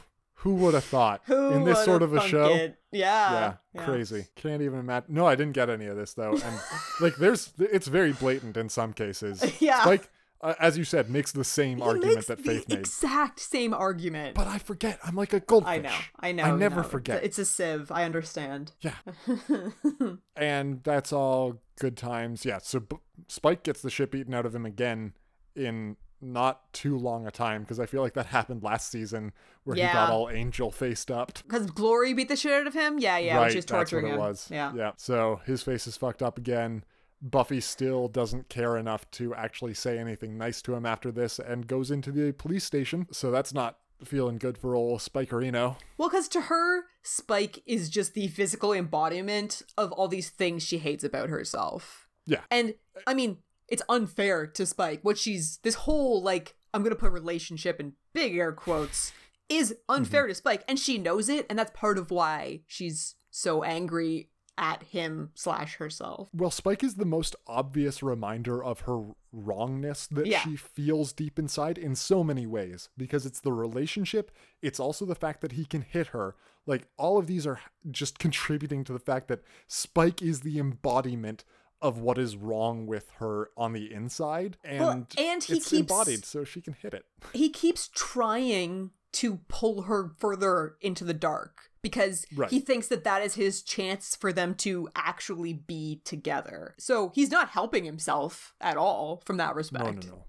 [0.41, 2.45] Who would have thought Who in this sort of a show?
[2.53, 2.75] it?
[2.91, 3.85] Yeah, Yeah, yeah.
[3.85, 4.25] crazy.
[4.35, 5.13] Can't even imagine.
[5.13, 6.59] No, I didn't get any of this though, and
[6.99, 9.43] like, there's it's very blatant in some cases.
[9.61, 9.81] Yeah.
[9.81, 10.09] Spike,
[10.41, 12.79] uh, as you said, makes the same He argument that Faith made.
[12.79, 14.33] exact same argument.
[14.35, 14.97] But I forget.
[15.03, 15.69] I'm like a goldfish.
[15.69, 16.43] I know, I know.
[16.43, 16.87] I never no.
[16.87, 17.23] forget.
[17.23, 17.91] It's a sieve.
[17.91, 18.71] I understand.
[18.81, 18.95] Yeah.
[20.35, 22.45] and that's all good times.
[22.45, 22.57] Yeah.
[22.63, 25.13] So B- Spike gets the ship eaten out of him again
[25.55, 29.75] in not too long a time because I feel like that happened last season where
[29.75, 31.39] he got all angel faced up.
[31.43, 32.99] Because Glory beat the shit out of him.
[32.99, 33.35] Yeah, yeah.
[33.35, 33.41] right.
[33.41, 34.19] when she was that's torturing what it him.
[34.19, 34.47] was.
[34.51, 34.73] Yeah.
[34.75, 34.91] Yeah.
[34.97, 36.83] So his face is fucked up again.
[37.21, 41.67] Buffy still doesn't care enough to actually say anything nice to him after this and
[41.67, 43.07] goes into the police station.
[43.11, 45.75] So that's not feeling good for old Spikerino.
[45.97, 50.79] Well, because to her, Spike is just the physical embodiment of all these things she
[50.79, 52.07] hates about herself.
[52.25, 52.41] Yeah.
[52.49, 53.37] And I mean,
[53.71, 54.99] it's unfair to Spike.
[55.01, 59.11] What she's this whole like I'm gonna put relationship in big air quotes
[59.49, 60.29] is unfair mm-hmm.
[60.29, 64.83] to Spike, and she knows it, and that's part of why she's so angry at
[64.83, 66.29] him slash herself.
[66.33, 69.01] Well, Spike is the most obvious reminder of her
[69.31, 70.41] wrongness that Yeah.
[70.41, 75.15] she feels deep inside in so many ways because it's the relationship, it's also the
[75.15, 76.35] fact that he can hit her.
[76.65, 77.59] Like all of these are
[77.89, 81.43] just contributing to the fact that Spike is the embodiment
[81.81, 85.71] of what is wrong with her on the inside and Well, and he it's keeps-
[85.73, 87.05] embodied so she can hit it.
[87.33, 92.49] He keeps trying to pull her further into the dark because Right.
[92.49, 96.75] he thinks that that is his chance for them to actually be together.
[96.77, 99.83] So he's not helping himself at all from that respect.
[99.85, 100.23] No, no, no.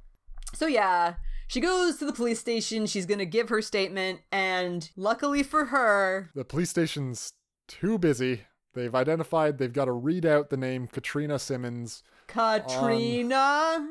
[0.55, 1.15] So yeah,
[1.49, 2.87] she goes to the police station.
[2.87, 7.35] She's gonna give her statement, and luckily for her, The police station's
[7.69, 8.43] too busy.
[8.75, 12.03] They've identified, they've got to read out the name Katrina Simmons.
[12.27, 13.91] Katrina,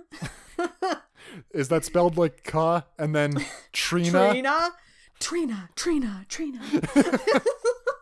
[1.52, 4.32] Is that spelled like ka and then Trina?
[4.32, 4.72] Trina,
[5.20, 6.62] Trina, Trina, Trina.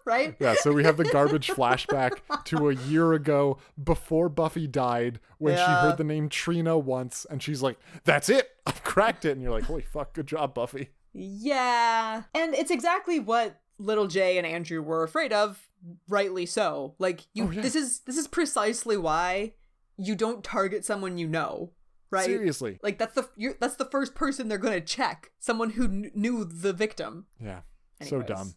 [0.05, 0.35] right?
[0.39, 5.55] Yeah, so we have the garbage flashback to a year ago before Buffy died when
[5.55, 8.49] she heard the name Trina once and she's like, That's it!
[8.65, 9.31] I've cracked it.
[9.31, 10.89] And you're like, Holy fuck, good job, Buffy.
[11.13, 15.68] Yeah, and it's exactly what Little J and Andrew were afraid of,
[16.07, 16.95] rightly so.
[16.99, 17.61] Like you, Oh, yeah.
[17.61, 19.53] this is this is precisely why
[19.97, 21.71] you don't target someone you know,
[22.11, 22.25] right?
[22.25, 22.79] Seriously.
[22.81, 23.27] Like that's the
[23.59, 25.31] that's the first person they're gonna check.
[25.39, 27.25] Someone who kn- knew the victim.
[27.43, 27.61] Yeah.
[28.01, 28.53] So dumb.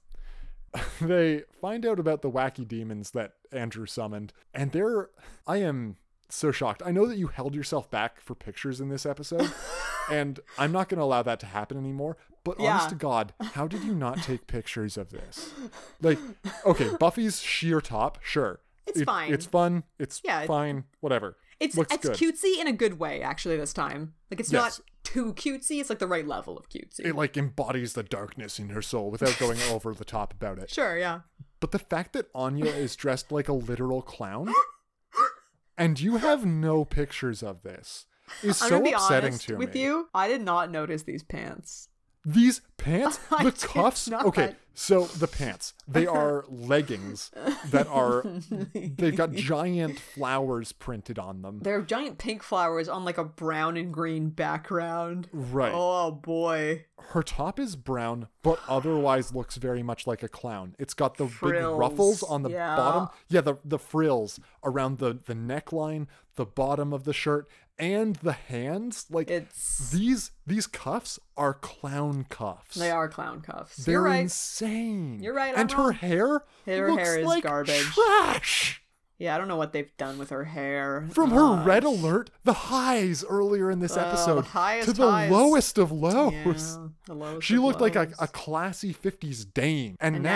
[1.01, 5.11] they find out about the wacky demons that Andrew summoned, and they're.
[5.47, 5.97] I am
[6.29, 6.83] so shocked.
[6.85, 9.53] I know that you held yourself back for pictures in this episode,
[10.11, 12.17] and I'm not going to allow that to happen anymore.
[12.45, 15.53] But honest to God, how did you not take pictures of this?
[16.01, 16.19] Like,
[16.67, 18.61] okay, Buffy's sheer top, sure.
[18.87, 19.33] It's It- fine.
[19.33, 19.85] It's fun.
[19.99, 20.85] It's Yeah, fine.
[21.01, 21.37] Whatever.
[21.61, 22.17] It's Looks it's good.
[22.17, 23.57] cutesy in a good way, actually.
[23.57, 24.79] This time, like it's Yes.
[24.81, 25.81] not too cutesy.
[25.81, 27.05] It's like the right level of cutesy.
[27.05, 30.69] It like embodies the darkness in her soul without going over the top about it.
[30.71, 31.21] sure, yeah.
[31.61, 34.53] But the fact that Anya is dressed like a literal clown,
[35.79, 38.07] and you have no pictures of this,
[38.43, 39.83] is I'm so upsetting to with me.
[39.83, 40.09] you.
[40.13, 41.89] I did not notice these pants.
[42.25, 44.11] These pants, the cuffs.
[44.11, 47.31] Okay, so the pants, they are leggings
[47.71, 48.25] that are,
[48.75, 51.61] they've got giant flowers printed on them.
[51.63, 55.29] They're giant pink flowers on like a brown and green background.
[55.33, 55.73] Right.
[55.75, 56.87] Oh boy.
[57.09, 60.75] Her top is brown, but otherwise looks very much like a clown.
[60.79, 62.77] It's got the big ruffles on the yeah.
[62.77, 63.09] bottom.
[63.29, 66.07] Yeah, the the frills around the the neckline,
[66.37, 67.49] the bottom of the shirt,
[67.79, 69.07] and the hands.
[69.11, 72.77] Like It's these these cuffs are clown cuffs.
[72.77, 73.77] they are clown cuffs.
[73.79, 74.21] They're You're right.
[74.23, 75.21] insane.
[75.23, 75.93] You're right, And I'm her wrong.
[75.95, 76.29] hair
[76.67, 77.83] Her hair is like garbage.
[77.93, 78.79] trash.
[79.19, 81.07] Yeah, I don't know what they've done with her hair.
[81.13, 85.09] From her Uh, red alert, the highs earlier in this the episode highest to the
[85.09, 85.31] highs.
[85.31, 86.33] lowest of lows.
[86.33, 89.97] Yeah, the lowest She looked like a, a classy 50s dame.
[90.01, 90.31] And, And now,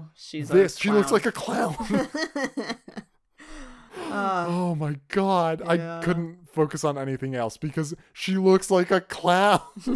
[0.00, 1.76] now she's this, she looks like a clown.
[3.96, 5.62] oh my god.
[5.62, 5.98] Uh, yeah.
[5.98, 9.60] I couldn't focus on anything else because she looks like a clown.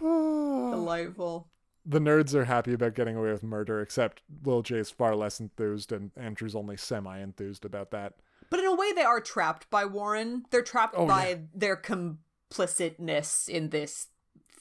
[0.00, 1.48] delightful.
[1.86, 5.92] the nerds are happy about getting away with murder, except Lil J's far less enthused,
[5.92, 8.14] and Andrew's only semi enthused about that.
[8.50, 10.44] But in a way, they are trapped by Warren.
[10.50, 11.36] They're trapped Oh, by yeah.
[11.54, 14.08] their complicitness in this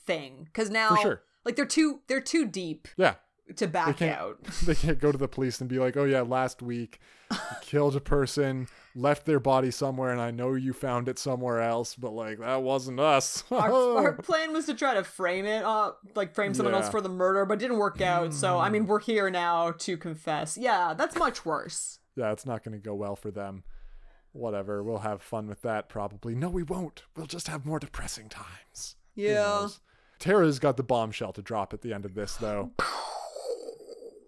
[0.05, 0.43] thing.
[0.45, 1.21] Because now, sure.
[1.45, 3.15] like they're too they're too deep Yeah.
[3.55, 4.37] To back can't- out.
[4.65, 6.99] They can't go to the police and be like, oh yeah, last week
[7.61, 11.95] killed a person, left their body somewhere, and I know you found it somewhere else,
[11.95, 13.43] but like, that wasn't us.
[13.51, 17.01] Our, our plan was to try to frame it, uh, like frame someone else for
[17.01, 18.33] the murder, but it didn't work out.
[18.33, 20.57] So I mean, we're here now to confess.
[20.57, 21.99] Yeah, that's much worse.
[22.15, 23.63] yeah, it's not going to go well for them.
[24.33, 26.35] Whatever, we'll have fun with that probably.
[26.35, 27.03] No, we won't.
[27.15, 28.95] We'll just have more depressing times.
[29.15, 29.69] Yeah.
[30.19, 32.71] Tara's got the bombshell to drop at the end of this, though.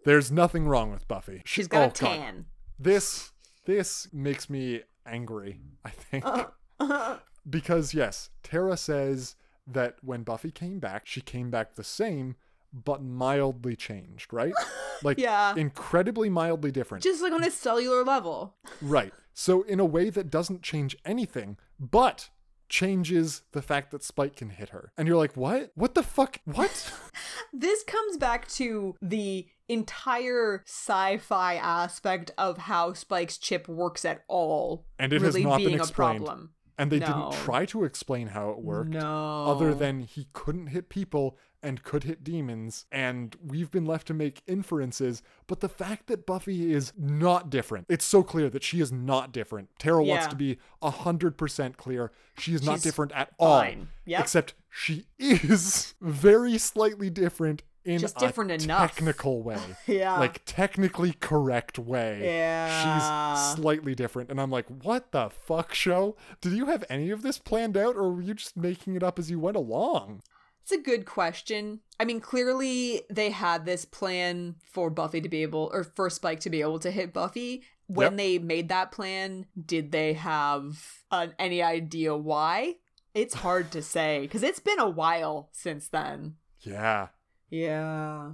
[0.09, 1.43] There's nothing wrong with Buffy.
[1.45, 2.15] She's oh, got a Oh, God.
[2.17, 2.45] tan.
[2.79, 3.31] This
[3.65, 6.25] this makes me angry, I think.
[6.25, 6.45] Uh,
[6.79, 7.17] uh.
[7.47, 9.35] because yes, Tara says
[9.67, 12.35] that when Buffy came back, she came back the same
[12.73, 14.53] but mildly changed, right?
[15.03, 15.53] Like Yeah.
[15.55, 17.03] incredibly mildly different.
[17.05, 18.55] Just like on a cellular level.
[18.81, 19.13] Right.
[19.33, 22.29] So in a way that doesn't change anything, but
[22.67, 24.91] changes the fact that Spike can hit her.
[24.97, 25.71] And you're like, "What?
[25.75, 26.39] What the fuck?
[26.45, 26.91] What?"
[27.53, 34.85] This comes back to the entire sci-fi aspect of how Spike's chip works at all.
[34.97, 36.25] And it has really not been being a explained.
[36.25, 36.49] problem.
[36.77, 37.07] and they No.
[37.07, 38.91] didn't try to explain how it worked.
[38.91, 39.47] No.
[39.47, 44.13] other than he couldn't hit people and could hit demons, and we've been left to
[44.13, 45.21] make inferences.
[45.45, 49.33] But the fact that Buffy is not different, it's so clear that she is not
[49.33, 49.67] different.
[49.77, 52.13] Tara wants to be 100% clear.
[52.37, 53.61] She is not different at all.
[54.05, 54.21] Yep.
[54.21, 58.91] Except she is very slightly different in Just a different enough.
[58.95, 59.59] technical way.
[59.87, 60.17] Yeah.
[60.19, 62.21] Like technically correct way.
[62.23, 63.33] Yeah.
[63.47, 64.29] She's slightly different.
[64.29, 66.15] And I'm like, what the fuck, show?
[66.41, 69.17] Did you have any of this planned out or were you just making it up
[69.17, 70.21] as you went along?
[70.61, 71.79] It's a good question.
[71.99, 76.41] I mean, clearly they had this plan for Buffy to be able, or for Spike
[76.41, 77.63] to be able to hit Buffy.
[77.87, 78.17] When Yep.
[78.17, 82.75] they made that plan, did they have uh, any idea why
[83.15, 86.35] It's hard to say because it's been a while since then.
[86.59, 87.07] Yeah.
[87.49, 88.31] Yeah.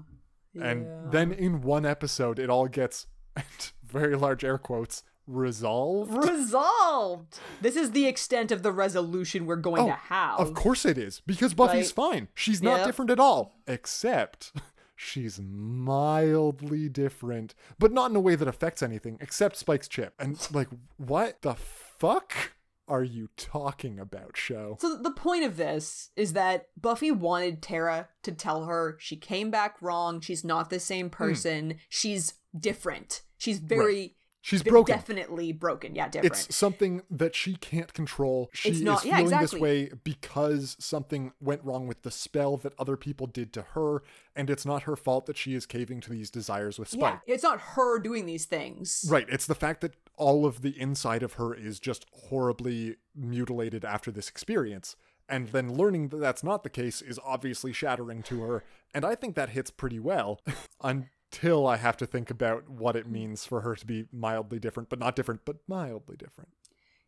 [0.60, 1.02] And Yeah.
[1.12, 3.08] then in one episode, it all gets,
[3.84, 6.14] very large air quotes, resolved.
[6.30, 7.40] resolved.
[7.62, 10.40] This is the extent of the resolution we're going Oh, to have.
[10.40, 12.12] Of course it is, because Buffy's Right.
[12.14, 12.28] fine.
[12.36, 12.86] She's not Yep.
[12.88, 14.54] different at all, except
[14.96, 20.14] she's mildly different, but not in a way that affects anything except Spike's chip.
[20.20, 22.34] And like, what the fuck
[22.88, 24.78] are you talking about, show?
[24.80, 29.52] So the point of this is that Buffy wanted Tara to tell her she came
[29.52, 30.22] back wrong.
[30.22, 31.12] She's not the same hmm.
[31.12, 31.76] person.
[31.90, 33.22] She's different.
[33.38, 34.16] She's very
[34.46, 34.96] She's ve- broken.
[34.96, 35.96] definitely broken.
[35.96, 36.36] Yeah, different.
[36.36, 38.52] It's something that she can't control.
[38.54, 42.56] She It's not- is yeah, feeling this way because something went wrong with the spell
[42.58, 44.04] that other people did to her,
[44.36, 47.22] and it's not her fault that she is caving to these desires with Spike.
[47.26, 49.08] yeah, it's not her doing these things.
[49.10, 49.26] Right.
[49.30, 54.12] It's the fact that all of the inside of her is just horribly mutilated after
[54.12, 54.96] this experience.
[55.28, 58.64] And then learning that that's not the case is obviously shattering to her.
[58.94, 60.40] And I think that hits pretty well
[60.82, 64.90] until I have to think about what it means for her to be mildly different,
[64.90, 66.50] but not different, but mildly different.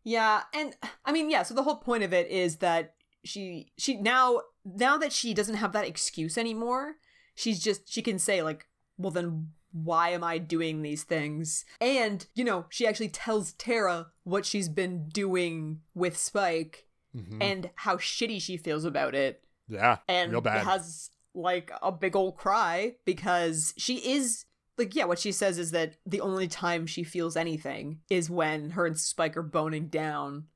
[0.03, 2.93] Yeah, and I mean, yeah, so the whole point of it is that
[3.25, 6.95] she she now now that she doesn't have that excuse anymore,
[7.35, 11.65] she's just she can say like, well then why am I doing these things?
[11.81, 17.37] And, you know, she actually tells Tara what she's been doing with Spike Mhm.
[17.41, 19.97] and how shitty she feels about it Yeah.
[20.07, 20.65] and real bad.
[20.65, 24.45] has like a big old cry because she is
[24.77, 28.71] like yeah what she says is that the only time she feels anything is when
[28.71, 30.47] her and spike are boning down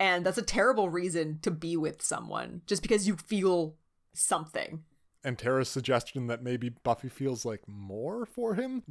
[0.00, 3.76] and that's a terrible reason to be with someone just because you feel
[4.12, 4.84] something
[5.28, 8.82] and Tara's suggestion that maybe Buffy feels like more for him?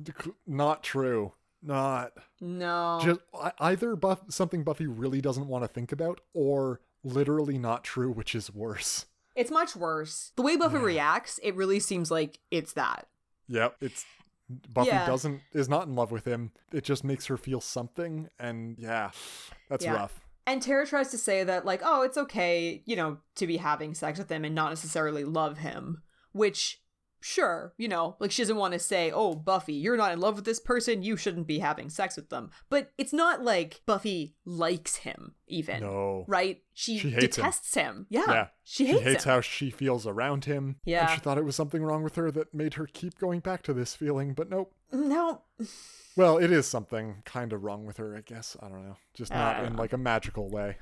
[0.46, 1.34] Not true.
[1.64, 2.12] Not.
[2.40, 3.20] no just
[3.60, 8.36] either buff something buffy really doesn't want to think about or literally not true which
[8.36, 13.08] is worse it's much worse the way buffy reacts it really seems like it's that
[13.48, 14.06] yep it's
[14.72, 15.08] buffy Yeah.
[15.08, 19.10] doesn't is not in love with him it just makes her feel something and yeah
[19.68, 19.94] that's Yeah.
[19.96, 23.58] rough And Tara tries to say that, like, oh, it's okay, you know, to be
[23.58, 26.04] having sex with him and not necessarily love him.
[26.38, 26.82] Which,
[27.20, 30.36] sure, you know, like she doesn't want to say, oh, Buffy, you're not in love
[30.36, 32.52] with this person, you shouldn't be having sex with them.
[32.70, 35.82] But it's not like Buffy likes him, even.
[35.82, 36.62] no Right?
[36.74, 37.44] She, She hates him.
[37.44, 38.06] detests him.
[38.10, 38.24] Yeah.
[38.28, 39.32] yeah She hates, him.
[39.32, 41.02] how she feels around him Yeah.
[41.02, 43.64] and she thought it was something wrong with her that made her keep going back
[43.64, 45.42] to this feeling but nope no.
[46.16, 49.32] well it is something kind of wrong with her i guess i don't know just
[49.34, 49.80] not don't in ah.
[49.80, 50.78] like a magical way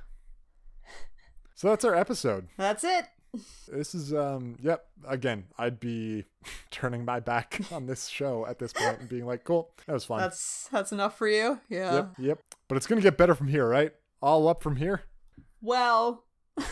[1.56, 3.06] so that's our episode That's it.
[3.68, 6.26] This is um yep, again, I'd be
[6.72, 10.06] turning my back on this show at this point and being like, "Cool, that was
[10.06, 11.60] fun." That's that's enough for you.
[11.70, 11.96] Yeah.
[11.96, 12.40] Yep, yep.
[12.68, 13.92] But it's going to get better from here, right?
[14.22, 15.04] All up from here?
[15.62, 16.24] Well,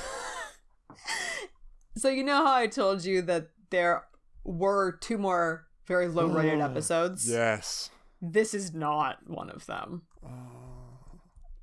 [1.97, 4.03] so you know how I told you that there
[4.43, 7.30] were two more very low rated episodes?
[7.30, 7.89] Yes.
[8.22, 10.03] This is not one of them.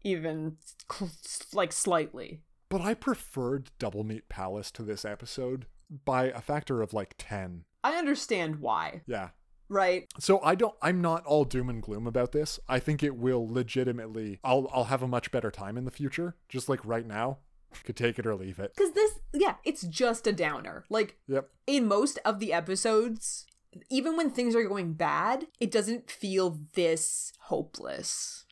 [0.02, 0.56] Even
[0.90, 1.10] cl-
[1.52, 2.42] like slightly.
[2.70, 5.66] But I preferred Double Meat Palace to this episode
[6.04, 7.64] by a factor of like 10.
[7.82, 9.30] I understand why, Yeah.
[9.68, 10.06] right?
[10.20, 12.60] So I don't I'm not all doom and gloom about this.
[12.68, 16.36] I think it will legitimately I'll I'll have a much better time in the future,
[16.48, 17.38] just like right now.
[17.84, 18.72] Could take it or leave it.
[18.76, 20.84] Because this, yeah, it's just a downer.
[20.90, 21.50] Like, Yep.
[21.68, 23.46] in most of the episodes,
[23.88, 28.44] even when things are going bad, it doesn't feel this hopeless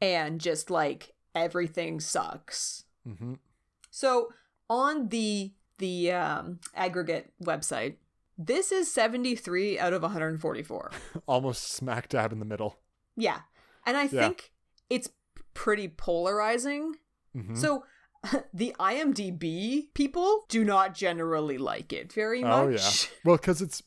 [0.00, 2.84] and just like everything sucks.
[3.08, 3.38] Mhm.
[3.96, 4.28] So
[4.68, 7.94] on the the um, aggregate website,
[8.36, 10.90] this is 73 out of 144.
[11.26, 12.78] Almost smack dab in the middle.
[13.16, 13.40] Yeah.
[13.86, 14.08] And I Yeah.
[14.08, 14.52] think
[14.90, 15.08] it's
[15.54, 16.96] pretty polarizing.
[17.34, 17.56] Mhm.
[17.56, 17.84] So
[18.52, 22.52] the IMDb people do not generally like it very much.
[22.52, 22.90] Oh yeah.
[23.24, 23.82] Well, because it's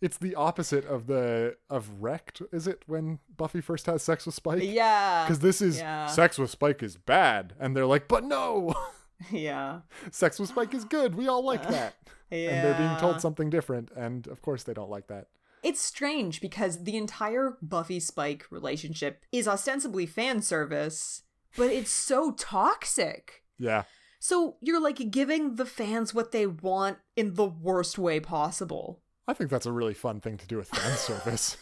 [0.00, 2.40] it's the opposite of the of wrecked.
[2.50, 4.62] Is it when Buffy first has sex with Spike?
[4.62, 5.24] Yeah.
[5.24, 6.06] Because this is yeah.
[6.06, 8.72] sex with Spike is bad, and they're like, but no,
[9.32, 9.80] Yeah.
[10.10, 11.14] sex with Spike is good.
[11.14, 11.94] We all like that,
[12.30, 12.50] Yeah.
[12.50, 15.26] and they're being told something different, and of course they don't like that.
[15.62, 21.22] It's strange because the entire Buffy Spike relationship is ostensibly fan service,
[21.56, 23.42] but it's so toxic.
[23.58, 23.82] Yeah,
[24.20, 29.00] So you're like giving the fans what they want in the worst way possible.
[29.26, 31.56] I think that's a really fun thing to do with fan service.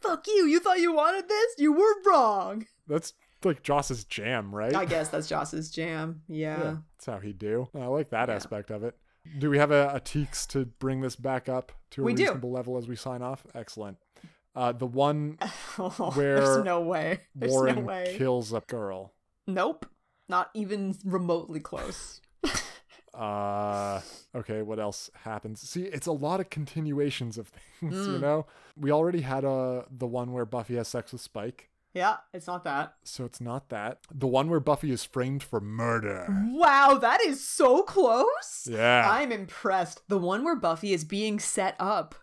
[0.00, 1.54] Fuck you, you thought you wanted this?
[1.58, 2.66] You were wrong.
[2.86, 3.12] That's
[3.44, 4.74] like Joss's jam, right?
[4.74, 6.22] I guess that's Joss's jam.
[6.28, 6.58] Yeah.
[6.62, 7.68] Yeah, that's how he do.
[7.74, 8.34] I like that Yeah.
[8.36, 8.96] aspect of it.
[9.38, 12.24] Do we have a, a teaks to bring this back up to a We do.
[12.24, 13.46] reasonable level as we sign off?
[13.54, 13.96] Excellent.
[14.54, 15.38] Uh, the one
[15.78, 17.20] Oh, Where There's no way.
[17.34, 18.14] There's Warren no way.
[18.18, 19.12] kills a girl.
[19.46, 19.86] nope.
[20.28, 22.20] Not even remotely close.
[23.12, 24.00] Uh,
[24.34, 25.60] okay, what else happens?
[25.60, 27.46] See, it's a lot of continuations of
[27.80, 28.46] things, you know?
[28.76, 32.64] We already had uh, the one where Buffy has sex with Spike, Yeah, it's not
[32.64, 32.94] that.
[33.04, 34.00] so it's not that.
[34.12, 36.26] The one where Buffy is framed for murder.
[36.50, 38.66] Wow, that is so close.
[38.68, 39.08] Yeah.
[39.08, 40.02] I'm impressed.
[40.08, 42.16] The one where Buffy is being set up.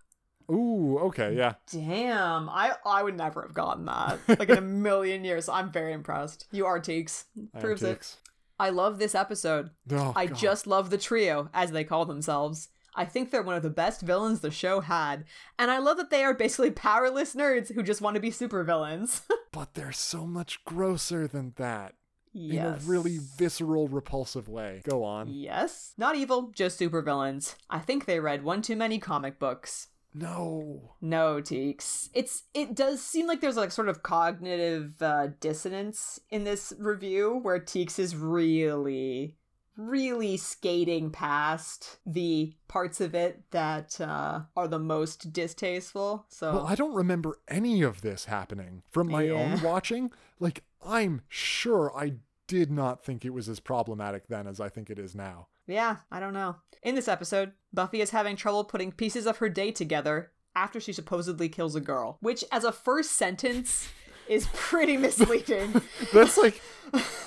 [0.52, 1.54] Ooh, okay, yeah.
[1.72, 4.20] Damn, I I would never have gotten that.
[4.40, 5.48] Like in a million years.
[5.48, 6.48] I'm very impressed.
[6.52, 7.24] You are Teeks.
[7.62, 8.18] Proves it.
[8.60, 9.70] I love this episode.
[9.92, 10.38] Oh, I God.
[10.38, 12.68] just love the trio, as they call themselves.
[12.96, 15.26] I think they're one of the best villains the show had,
[15.58, 19.22] and I love that they are basically powerless nerds who just want to be supervillains.
[19.54, 21.96] But they're so much grosser than that.
[22.32, 22.66] yes.
[22.66, 24.82] In a really visceral, repulsive way.
[24.88, 25.28] Go on.
[25.28, 25.92] Yes.
[25.98, 27.56] Not evil, just supervillains.
[27.70, 29.89] I think they read one too many comic books.
[30.14, 30.96] No.
[31.02, 32.10] No, Teeks.
[32.14, 37.39] It's it does seem like there's like sort of cognitive uh, dissonance in this review
[37.42, 39.36] where Teeks is really,
[39.78, 46.26] really skating past the parts of it that uh, are the most distasteful.
[46.30, 50.12] So Well, I don't remember any of this happening from my own watching.
[50.40, 52.14] Like, I'm sure I
[52.48, 55.48] did not think it was as problematic then as I think it is now.
[55.68, 56.58] Yeah, I don't know.
[56.84, 60.92] In this episode, Buffy is having trouble putting pieces of her day together after she
[60.92, 63.88] supposedly kills a girl, which, as a first sentence,
[64.28, 65.82] is pretty misleading.
[66.14, 66.62] That's like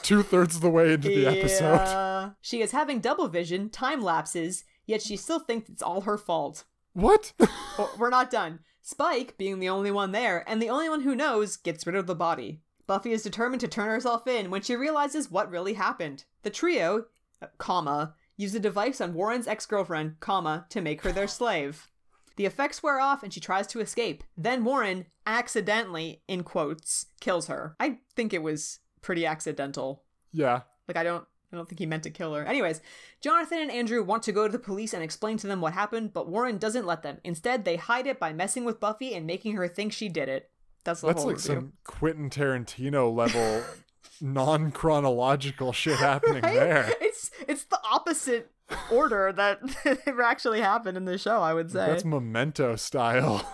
[0.03, 1.79] two thirds of the way into the episode.
[2.41, 6.65] She is having double vision, time lapses, yet she still thinks it's all her fault.
[6.93, 7.33] What?
[7.99, 8.61] We're not done.
[8.83, 12.07] Spike, being the only one there, and the only one who knows, gets rid of
[12.07, 12.61] the body.
[12.87, 16.25] Buffy is determined to turn herself in when she realizes what really happened.
[16.43, 17.07] The trio,
[17.41, 21.89] uh, comma, use a device on Warren's ex-girlfriend, comma, to make her their slave.
[22.37, 24.23] The effects wear off and she tries to escape.
[24.37, 27.77] Then Warren accidentally, in quotes, kills her.
[27.81, 30.03] I think it was pretty accidental.
[30.33, 30.63] yeah.
[30.87, 31.25] Like I don't
[31.55, 32.45] I don't think he meant to kill her.
[32.45, 32.81] Anyways,
[33.21, 36.13] Jonathan and Andrew want to go to the police and explain to them what happened,
[36.13, 37.19] but Warren doesn't let them.
[37.25, 40.51] Instead, they hide it by messing with Buffy and making her think she did it.
[40.85, 41.55] That's the That's whole like review.
[41.55, 43.63] some Quentin Tarantino level
[44.21, 46.55] non chronological shit happening Right?
[46.55, 46.93] there.
[47.01, 48.51] It's it's the opposite
[48.91, 49.61] order that
[50.07, 51.87] ever actually happened in the show, I would say.
[51.87, 53.49] That's memento style.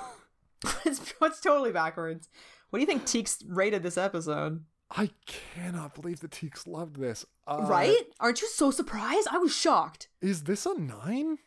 [0.84, 2.28] it's, it's totally backwards.
[2.70, 4.64] What do you think Teeks rated this episode?
[4.90, 7.24] I cannot believe the Teeks loved this.
[7.46, 7.96] Uh, right?
[8.18, 9.28] Aren't you so surprised?
[9.30, 10.08] I was shocked.
[10.20, 11.38] Is this a nine?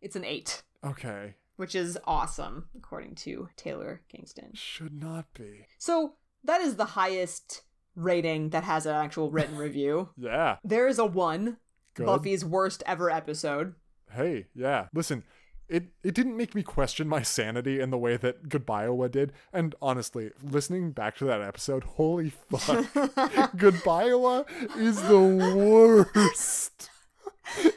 [0.00, 1.34] It's an 8, Okay.
[1.56, 4.52] which is awesome according to Taylor Kingston.
[4.54, 5.66] Should not be.
[5.76, 6.14] So
[6.44, 7.62] that is the highest
[7.94, 10.10] rating that has an actual written review.
[10.16, 10.56] Yeah.
[10.64, 11.58] There is a one,
[11.94, 12.06] Good.
[12.06, 13.74] Buffy's worst ever episode.
[14.10, 14.86] Hey, yeah.
[14.94, 15.24] Listen,
[15.68, 19.32] it it didn't make me question my sanity in the way that Goodbye Iowa did.
[19.52, 22.86] And honestly, listening back to that episode, holy fuck.
[23.56, 24.46] Goodbye Iowa
[24.76, 26.90] is the worst.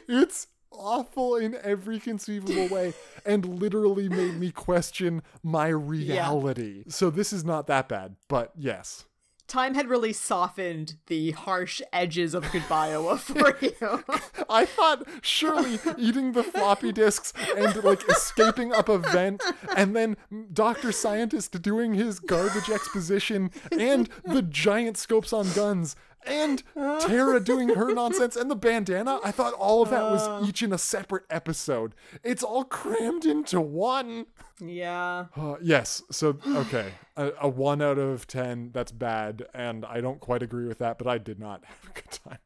[0.08, 6.84] It's awful in every conceivable way and literally made me question my reality.
[6.88, 9.04] So this is not that bad, but yes.
[9.52, 14.02] Time had really softened the harsh edges of Goodbye Iowa for you.
[14.48, 19.42] I thought surely eating the floppy disks and like escaping up a vent,
[19.76, 20.16] and then
[20.54, 25.96] Doctor Scientist doing his garbage exposition, and the giant scopes on guns,
[26.26, 29.18] and Tara doing her nonsense, and the bandana.
[29.24, 31.94] I thought all of that was each in a separate episode.
[32.22, 34.26] It's all crammed into one.
[34.60, 35.26] yeah.
[35.36, 36.02] Uh, yes.
[36.10, 38.70] So okay, a, a one out of ten.
[38.72, 40.98] That's bad, and I don't quite agree with that.
[40.98, 42.38] But I did not have a good time.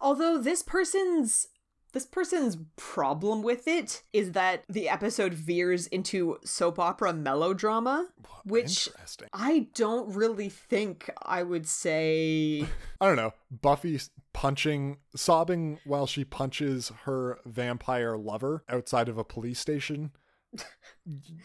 [0.00, 1.48] Although this person's
[1.94, 8.08] this person's problem with it is that the episode veers into soap opera melodrama,
[8.44, 8.88] which
[9.32, 12.66] I don't really think I would say
[13.00, 13.32] I don't know.
[13.50, 14.00] Buffy
[14.32, 20.10] punching, sobbing while she punches her vampire lover outside of a police station.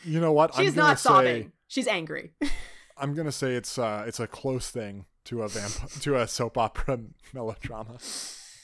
[0.04, 0.56] You know what?
[0.56, 1.52] she's not say, sobbing.
[1.68, 2.34] She's angry.
[2.98, 6.58] I'm gonna say it's uh, it's a close thing to a vamp to a soap
[6.58, 7.00] opera
[7.34, 8.00] melodrama.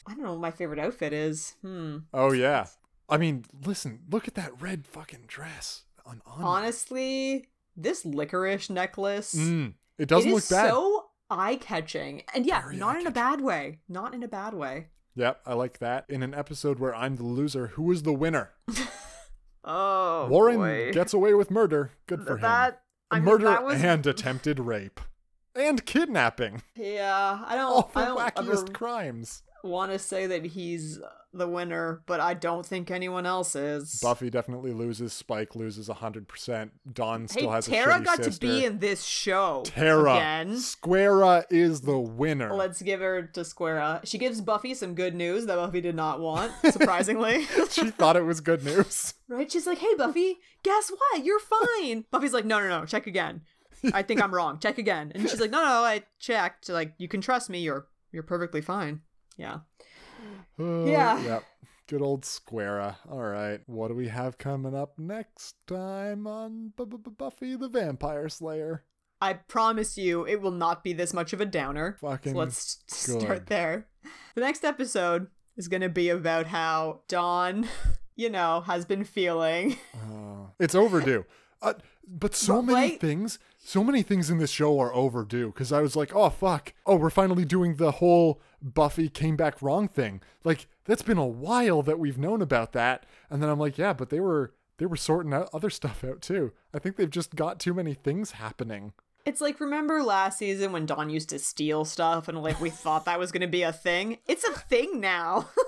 [0.08, 1.56] I don't know what my favorite outfit is.
[1.62, 1.98] Hmm.
[2.14, 2.68] Oh yeah.
[3.10, 6.22] I mean, listen, look at that red fucking dress on.
[6.26, 10.70] Honestly, this licorice necklace Mm, it doesn't it look is bad.
[10.72, 12.24] so eye-catching.
[12.34, 13.80] And yeah, Very not in a bad way.
[13.90, 14.88] Not in a bad way.
[15.16, 16.06] Yep, I like that.
[16.10, 18.52] In an episode where I'm the loser, who is the winner?
[19.68, 20.92] Oh, Warren boy.
[20.92, 21.92] gets away with murder.
[22.06, 22.42] Good for him.
[22.42, 25.00] that I mean, murder was and attempted rape
[25.56, 27.44] and kidnapping yeah.
[27.46, 27.66] I don't.
[27.72, 28.18] all the I don't
[28.48, 31.00] wackiest crimes want to say that he's
[31.34, 34.00] the winner, but I don't think anyone else is.
[34.02, 35.14] Buffy definitely loses.
[35.14, 36.70] Spike loses 100%.
[36.94, 38.32] Dawn still hey, has a Tara shitty got sister.
[38.32, 40.14] to be in this show Tara.
[40.16, 40.58] again.
[40.58, 42.54] Squara is the winner.
[42.54, 44.02] Let's give her to Squara.
[44.06, 47.46] She gives Buffy some good news that Buffy did not want, surprisingly.
[47.70, 49.14] she thought it was good news.
[49.28, 49.52] right?
[49.52, 51.26] She's like, "Hey, Buffy, guess what?
[51.26, 52.86] You're fine." Buffy's like, "No, no, no.
[52.86, 53.42] Check again.
[53.94, 54.60] I think I'm wrong.
[54.60, 56.70] Check again." And she's like, "No, no, I checked.
[56.70, 57.60] Like, you can trust me.
[57.60, 59.02] You're you're perfectly fine."
[59.38, 59.60] Yeah.
[60.60, 61.22] Uh, Yeah.
[61.24, 61.44] Yep.
[61.88, 62.98] Good old Squara.
[63.10, 63.60] All right.
[63.68, 68.28] What do we have coming up next time on Bu- Bu- Bu- Buffy the Vampire
[68.30, 68.84] Slayer?
[69.22, 71.98] I promise you, it will not be this much of a downer.
[72.02, 72.76] Fucking so let's
[73.06, 73.22] good.
[73.22, 73.88] start there.
[74.36, 77.68] The next episode is going to be about how Dawn,
[78.16, 79.78] you know, has been feeling.
[79.94, 81.26] Uh, it's overdue.
[81.62, 81.74] Uh,
[82.08, 83.02] but so But many wait.
[83.02, 85.48] things, so many things in this show are overdue.
[85.48, 89.62] Because I was like, oh fuck, oh we're finally doing the whole Buffy came back
[89.62, 90.22] wrong thing.
[90.44, 93.06] Like that's been a while that we've known about that.
[93.30, 96.22] And then I'm like, yeah, but they were they were sorting out other stuff out
[96.22, 96.52] too.
[96.74, 98.94] I think they've just got too many things happening.
[99.26, 103.06] It's like, remember last season when Dawn used to steal stuff and like we thought
[103.06, 104.20] that was going to be a thing?
[104.28, 105.50] It's a thing now.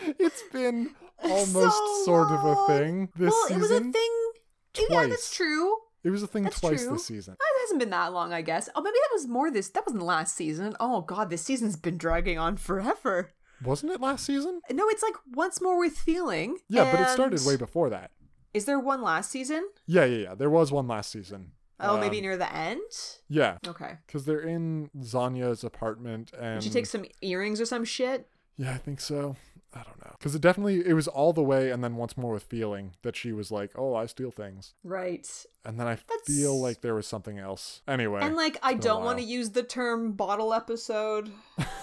[0.00, 0.90] It's been
[1.24, 3.56] almost So sort of a thing this well, season.
[3.56, 4.30] it was a thing.
[4.78, 5.08] Yeah, Twice.
[5.10, 5.74] that's true.
[6.08, 6.92] It was a thing That's twice true.
[6.94, 7.34] this season.
[7.34, 8.70] It hasn't been that long, I guess.
[8.74, 9.68] Oh, maybe that was more this.
[9.68, 10.74] That wasn't last season.
[10.80, 13.30] Oh God, this season's been dragging on forever.
[13.62, 14.62] Wasn't it last season?
[14.70, 16.56] No, it's like once more with feeling.
[16.70, 18.12] Yeah, but it started way before that.
[18.54, 19.68] Is there one last season?
[19.86, 20.34] Yeah, yeah, yeah.
[20.34, 21.52] There was one last season.
[21.78, 22.80] Oh, maybe Um, near the end.
[23.28, 23.98] Yeah, Okay.
[24.06, 28.28] because they're in Zanya's apartment, and Did she take some earrings or some shit?
[28.56, 29.36] Yeah, I think so.
[29.74, 30.12] I don't know.
[30.18, 33.14] Because it definitely it was all the way, and then once more with feeling that
[33.16, 35.28] she was like, "Oh, I steal things," Right.
[35.64, 37.82] and then I That's- feel like there was something else.
[37.86, 41.30] Anyway, And like, I it's been a don't want to use the term bottle episode,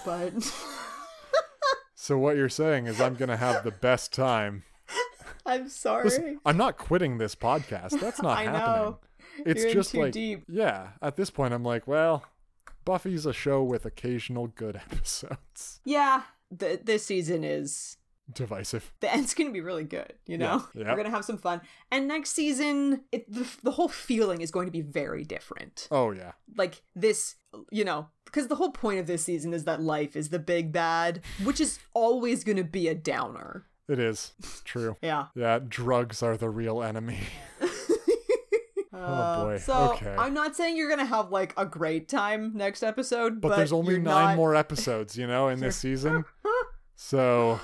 [0.05, 0.33] but
[1.95, 4.63] So what you're saying is I'm gonna have the best time.
[5.45, 6.05] I'm sorry.
[6.05, 7.99] Listen, I'm not quitting this podcast.
[7.99, 8.61] That's not I happening.
[8.85, 8.99] know.
[9.45, 10.43] It's You're just too like deep.
[10.47, 10.89] yeah.
[11.01, 12.23] At this point, I'm like, well,
[12.85, 15.79] Buffy's a show with occasional good episodes.
[15.83, 16.23] Yeah,
[16.57, 17.97] th- this season is
[18.33, 18.91] Divisive.
[19.01, 20.89] the end's gonna be really good you know Yeah, yeah.
[20.91, 21.61] we're gonna have some fun
[21.91, 26.09] and next season it, the, the whole feeling is going to be very different Oh
[26.11, 26.31] yeah.
[26.57, 27.35] like this
[27.71, 30.71] you know because the whole point of this season is that life is the big
[30.71, 34.33] bad which is always gonna be a downer It is.
[34.39, 34.97] It's true.
[35.03, 37.19] yeah Yeah, drugs are the real enemy.
[38.97, 39.57] oh boy.
[39.57, 40.15] so okay.
[40.17, 43.73] i'm not saying you're gonna have like a great time next episode but, but, there's
[43.73, 46.23] only you're nine not- more episodes, you know, in this season.
[46.97, 47.59] So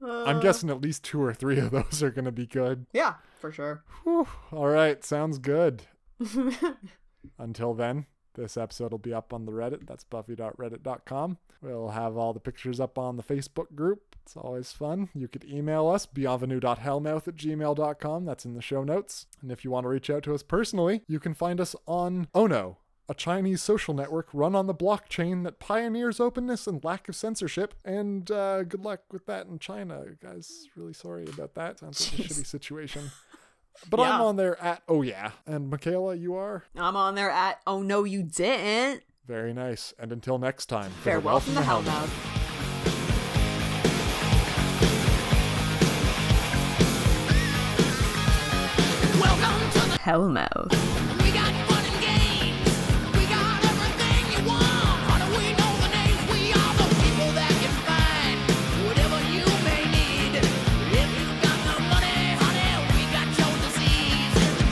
[0.00, 0.24] Uh.
[0.24, 2.86] I'm guessing at least two or three of those are going to be good.
[2.92, 4.28] yeah for sure Whew.
[4.52, 5.82] All right, sounds good.
[7.38, 9.86] Until then, this episode will be up on the Reddit.
[9.86, 11.38] That's buffy.reddit.com.
[11.62, 14.16] We'll have all the pictures up on the Facebook group.
[14.22, 15.08] It's always fun.
[15.14, 18.24] You could email us, bienvenue.hellmouth at gmail.com.
[18.24, 19.26] That's in the show notes.
[19.42, 22.28] And if you want to reach out to us personally, you can find us on
[22.34, 22.78] Ono,
[23.08, 27.74] a Chinese social network run on the blockchain that pioneers openness and lack of censorship.
[27.84, 30.68] And uh, good luck with that in China, guys.
[30.76, 31.80] Really sorry about that.
[31.80, 33.10] Sounds like a shitty situation.
[33.90, 35.32] But I'm on there at oh yeah.
[35.46, 36.64] And Michaela, you are?
[36.76, 39.02] I'm on there at oh no you didn't.
[39.26, 39.94] Very nice.
[39.98, 42.10] And until next time, farewell from the hellmouth
[49.20, 51.03] Welcome to the hellmouth